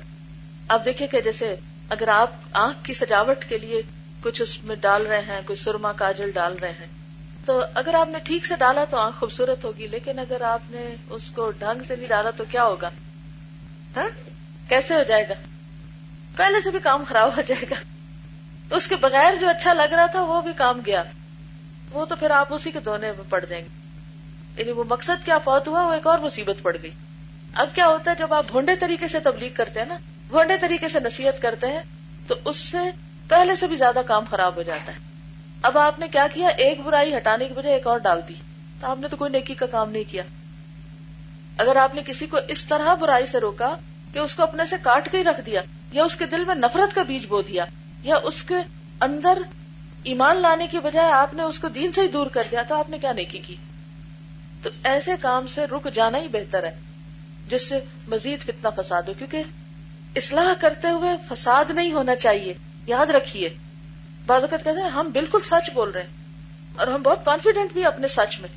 آپ 0.68 0.84
دیکھیں 0.84 1.06
کہ 1.06 1.20
جیسے 1.20 1.56
اگر 1.88 2.08
آپ 2.08 2.30
آنکھ 2.52 2.84
کی 2.84 2.94
سجاوٹ 2.94 3.44
کے 3.44 3.58
لیے 3.58 3.82
کچھ 4.22 4.42
اس 4.42 4.64
میں 4.64 4.76
ڈال 4.76 5.06
رہے 5.06 5.20
ہیں، 5.20 5.40
کوئی 5.46 5.56
سرما، 5.56 5.92
کاجل 5.92 6.30
ڈال 6.30 6.56
رہے 6.58 6.72
ہیں، 6.72 6.86
تو 7.44 7.64
اگر 7.74 7.94
آپ 7.94 8.08
نے 8.08 8.18
ٹھیک 8.24 8.46
سے 8.46 8.54
ڈالا 8.58 8.84
تو 8.90 8.96
آنکھ 8.96 9.16
خوبصورت 9.18 9.64
ہوگی، 9.64 9.86
لیکن 9.86 10.18
اگر 10.18 10.40
آپ 10.40 10.70
نے 10.70 10.94
اس 11.10 11.30
کو 11.30 11.50
ڈھنگ 11.50 11.82
سے 11.88 11.96
نہیں 11.96 12.08
ڈالا 12.08 12.30
تو 12.30 12.44
کیا 12.50 12.64
ہوگا؟ 12.64 12.90
ہاں؟ 13.96 14.08
کیسے 14.68 14.94
ہو 14.94 15.02
جائے 15.02 15.28
گا؟ 15.28 15.34
پہلے 16.36 16.60
سے 16.60 16.70
بھی 16.70 16.78
کام 16.78 17.04
خراب 17.08 17.36
ہو 17.36 17.42
جائے 17.42 17.66
گا۔ 17.70 17.74
اس 18.76 18.88
کے 18.88 18.96
بغیر 18.96 19.34
جو 19.40 19.48
اچھا 19.48 19.72
لگ 19.72 19.82
رہا 19.82 20.06
تھا 20.06 20.22
وہ 20.22 20.42
بھی 20.42 20.52
کام 20.56 20.80
گیا۔ 20.86 21.02
وہ 21.90 22.04
تو 22.04 22.16
پھر 22.16 22.30
آپ 22.30 22.54
اسی 22.54 22.70
کے 22.70 22.80
دھونے 22.80 23.12
میں 23.12 23.24
پڑ 23.28 23.44
جائیں 23.44 23.64
گے۔ 23.64 23.68
یعنی 24.60 24.72
وہ 24.72 24.84
مقصد 24.88 25.24
کیا 25.24 25.38
فوت 25.38 25.68
ہوا، 25.68 25.82
وہ 25.82 25.92
ایک 25.92 26.06
اور 26.06 26.18
مصیبت 26.18 26.62
پڑ 26.62 26.76
گئی۔ 26.82 26.90
اب 27.54 27.68
کیا 27.74 27.86
ہوتا 27.86 28.10
ہے 28.10 28.16
جب 28.16 28.34
آپ 28.34 28.44
بھونڈے 28.50 28.76
طریقے 28.76 29.08
سے 29.08 29.20
تبلیغ 29.20 29.50
کرتے 29.54 29.80
ہیں 29.80 29.86
نا، 29.86 29.98
بھونڈے 30.28 30.56
طریقے 30.56 30.88
سے 30.88 31.00
نصیحت 31.00 31.42
کرتے 31.42 31.66
ہیں، 31.66 31.82
تو 32.26 32.34
اس 32.44 32.56
سے 32.56 32.78
پہلے 33.28 33.56
سے 33.56 33.66
بھی 33.66 33.76
زیادہ 33.76 34.00
کام 34.06 34.24
خراب 34.30 34.56
ہو 34.56 34.62
جاتا 34.62 34.92
ہے۔ 34.92 34.98
اب 35.62 35.78
آپ 35.78 35.98
نے 35.98 36.08
کیا 36.08 36.26
کیا، 36.34 36.48
ایک 36.48 36.80
برائی 36.80 37.16
ہٹانے 37.16 37.48
کی 37.48 37.54
بجائے 37.54 37.74
ایک 37.74 37.86
اور 37.86 37.98
ڈال 37.98 38.20
دی۔ 38.28 38.34
تو 38.80 38.86
آپ 38.86 38.98
نے 38.98 39.08
تو 39.08 39.16
کوئی 39.16 39.30
نیکی 39.30 39.54
کا 39.54 39.66
کام 39.66 39.90
نہیں 39.90 40.04
کیا۔ 40.10 40.22
اگر 41.58 41.76
آپ 41.76 41.94
نے 41.94 42.02
کسی 42.06 42.26
کو 42.26 42.38
اس 42.48 42.64
طرح 42.64 42.94
برائی 42.94 43.26
سے 43.26 43.38
روکا 43.38 43.76
کہ 44.12 44.18
اس 44.18 44.34
کو 44.34 44.42
اپنے 44.42 44.66
سے 44.66 44.76
کاٹ 44.82 45.08
کے 45.10 45.18
ہی 45.18 45.24
رکھ 45.24 45.40
دیا 45.40 45.62
یا 45.92 46.04
اس 46.04 46.16
کے 46.16 46.26
دل 46.26 46.44
میں 46.44 46.54
نفرت 46.54 46.94
کا 46.94 47.02
بیج 47.02 47.26
بو 47.26 47.42
دیا، 47.42 47.64
یا 48.02 48.16
اس 48.22 48.42
کے 48.42 48.54
اندر 49.00 49.38
ایمان 50.04 50.36
لانے 50.36 50.66
کی 50.66 50.78
بجائے 50.78 51.12
آپ 51.12 51.34
نے 51.34 51.42
اس 51.42 51.58
کو 51.58 51.68
دین 51.68 51.92
سے 51.92 52.00
ہی 52.00 52.08
دور 52.08 52.26
کر 52.26 52.42
دیا، 52.50 52.62
تو 52.62 52.74
آپ 52.74 52.90
نے 52.90 52.98
کیا 52.98 53.12
نیکی 53.12 53.38
کی؟ 53.38 53.56
تو 54.62 54.70
ایسے 54.84 55.12
کام 55.20 55.46
سے 55.46 55.64
رک 55.64 55.88
جانا 55.94 56.18
ہی 56.18 56.28
بہتر 56.28 56.64
ہے، 56.64 56.74
جس 57.48 57.68
سے 57.68 57.80
مزید 58.08 58.40
فتنہ 58.40 58.68
فساد 58.76 59.02
ہو، 59.02 59.12
کیونکہ 59.18 59.42
اصلاح 60.16 60.52
کرتے 60.60 60.88
ہوئے 60.88 61.10
فساد 61.28 61.70
نہیں 61.70 61.92
ہونا 61.92 62.16
چاہیے، 62.16 62.54
یاد 62.86 63.10
رکھیے۔ 63.10 63.48
بعض 64.26 64.42
اوقات 64.42 64.64
کہتے 64.64 64.82
ہیں، 64.82 64.88
ہم 64.88 65.10
بالکل 65.12 65.40
سچ 65.40 65.70
بول 65.70 65.90
رہے 65.90 66.02
ہیں، 66.02 66.78
اور 66.78 66.86
ہم 66.86 67.02
بہت 67.02 67.24
کانفیڈینٹ 67.24 67.72
بھی 67.72 67.84
اپنے 67.84 68.08
سچ 68.08 68.40
میں۔ 68.40 68.48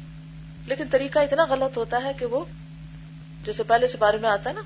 لیکن 0.65 0.87
طریقہ 0.91 1.19
اتنا 1.19 1.45
غلط 1.49 1.77
ہوتا 1.77 2.03
ہے 2.03 2.11
کہ 2.19 2.25
وہ، 2.25 2.45
جیسے 3.45 3.63
پہلے 3.63 3.87
سے 3.87 3.97
بارے 3.97 4.17
میں 4.17 4.29
آتا 4.29 4.49
ہے 4.49 4.55
نا 4.55 4.61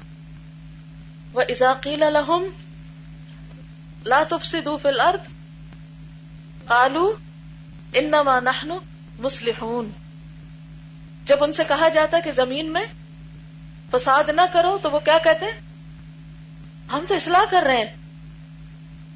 وہ 1.33 1.41
ازاقیل 1.49 2.03
الحم 2.03 2.43
لا 4.05 4.23
تفسدوا 4.29 4.77
في 4.77 4.87
الارض 4.87 5.27
قالوا 6.67 7.11
انما 7.93 8.39
نحن 8.39 8.71
مصلحون۔ 9.19 9.91
جب 11.25 11.43
ان 11.43 11.53
سے 11.53 11.63
کہا 11.67 11.87
جاتا 11.87 12.19
کہ 12.19 12.31
زمین 12.31 12.73
میں 12.73 12.85
فساد 13.91 14.29
نہ 14.29 14.41
کرو 14.53 14.77
تو 14.81 14.91
وہ 14.91 14.99
کیا 14.99 15.17
کہتے 15.23 15.45
ہیں؟ 15.45 15.61
ہم 16.91 17.05
تو 17.07 17.15
اصلاح 17.15 17.41
کر 17.49 17.63
رہے 17.63 17.77
ہیں۔ 17.77 17.95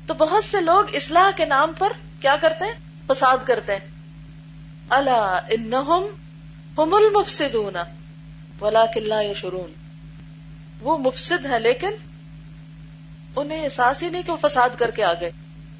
تو 0.07 0.13
بہت 0.13 0.43
سے 0.43 0.61
لوگ 0.61 0.95
اصلاح 0.95 1.31
کے 1.35 1.45
نام 1.45 1.71
پر 1.77 1.93
کیا 2.19 2.35
کرتے 2.41 2.65
ہیں؟ 2.65 2.73
فساد 3.07 3.37
کرتے 3.45 3.73
ہیں۔ 3.73 3.87
اللہ 4.89 5.39
انہم 5.49 6.03
ہم 6.77 6.93
المفسدون 6.93 7.75
ولکن 8.61 9.03
لا 9.03 9.21
یشرون 9.21 9.73
وہ 10.81 10.97
مفسد 10.97 11.45
ہے 11.45 11.59
لیکن 11.59 11.89
انہیں 13.39 13.63
احساس 13.63 14.03
ہی 14.03 14.09
نہیں 14.09 14.23
کہ 14.23 14.31
وہ 14.31 14.37
فساد 14.41 14.69
کر 14.77 14.91
کے 14.91 15.03
آ 15.03 15.13
گئے۔ 15.13 15.31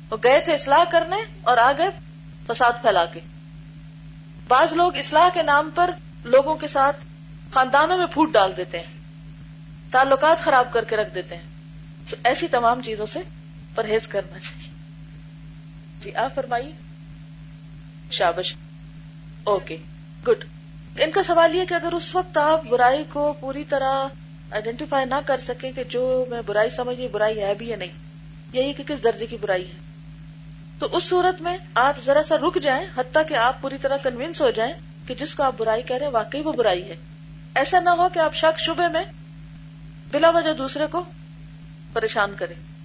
وہ 0.09 0.17
گئے 0.23 0.39
تھے 0.39 0.53
اصلاح 0.53 0.83
کرنے 0.91 1.15
اور 1.41 1.57
آ 1.57 1.71
گئے 1.77 1.89
فساد 2.47 2.71
پھیلا 2.81 3.05
کے۔ 3.05 3.19
بعض 4.47 4.73
لوگ 4.73 4.95
اصلاح 4.95 5.29
کے 5.33 5.43
نام 5.43 5.69
پر 5.75 5.91
لوگوں 6.23 6.55
کے 6.55 6.67
ساتھ 6.67 6.97
خاندانوں 7.51 7.97
میں 7.97 8.05
پھوٹ 8.05 8.31
ڈال 8.31 8.57
دیتے 8.57 8.79
ہیں، 8.79 8.97
تعلقات 9.91 10.39
خراب 10.39 10.73
کر 10.73 10.83
کے 10.83 10.95
رکھ 10.95 11.15
دیتے 11.15 11.35
ہیں۔ 11.35 11.43
تو 12.09 12.15
ایسی 12.23 12.47
تمام 12.47 12.81
چیزوں 12.81 13.05
سے 13.05 13.19
پرہیز 13.75 14.07
کرنا 14.07 14.39
چاہیے۔ 14.39 14.69
جی 16.01 16.15
آپ 16.15 16.35
فرمائیے۔ 16.35 16.71
شابش۔ 18.11 18.55
Okay, 19.43 19.77
good. 20.27 20.43
ان 20.97 21.11
کا 21.11 21.23
سوال 21.23 21.55
یہ 21.55 21.65
کہ 21.65 21.73
اگر 21.73 21.91
اس 21.91 22.15
وقت 22.15 22.37
آپ 22.37 22.63
برائی 22.63 23.03
کو 23.09 23.33
پوری 23.39 23.63
طرح 23.63 24.05
آئیڈینٹیفائی 24.51 25.05
نہ 25.05 25.15
کر 25.25 25.39
سکیں 25.39 25.71
کہ 25.71 25.83
جو 25.83 26.25
میں 26.29 26.41
برائی 26.45 26.69
سمجھ 26.69 27.01
برائی 27.12 27.41
ہے 27.41 27.53
بھی 27.53 27.69
یا 27.69 27.77
نہیں۔ 27.77 27.91
یہی 28.53 28.73
کہ 28.73 28.83
کس 28.88 29.03
درجے 29.03 29.25
کی 29.25 29.38
برائی 29.41 29.67
ہے۔ 29.67 29.73
تو 30.79 30.88
اس 30.91 31.03
صورت 31.03 31.41
میں 31.41 31.57
آپ 31.73 31.95
ذرا 32.05 32.23
سا 32.23 32.36
رک 32.38 32.57
جائیں، 32.62 32.86
حتیٰ 32.97 33.21
کہ 33.27 33.33
آپ 33.33 33.62
پوری 33.62 33.77
طرح 33.81 33.97
کنوینس 34.03 34.41
ہو 34.41 34.51
جائیں 34.51 34.73
کہ 35.07 35.15
جس 35.15 35.36
کو 35.36 35.43
آپ 35.43 35.53
برائی 35.57 35.81
کہہ 35.81 35.95
رہے 35.95 36.05
ہیں، 36.05 36.13
واقعی 36.13 36.41
وہ 36.41 36.53
برائی 36.53 36.89
ہے۔ 36.89 36.95
ایسا 37.55 37.79
نہ 37.79 37.89
ہو 37.89 38.10
کہ 38.13 38.19
آپ 38.19 38.36
شک 38.36 38.60
شبے 38.60 38.88
میں 38.88 39.03
بلا 40.12 40.29
وجہ 40.29 40.53
دوسرے 40.53 40.88
کو 40.91 41.03
پریشان 41.93 42.33
کریں۔ 42.36 42.76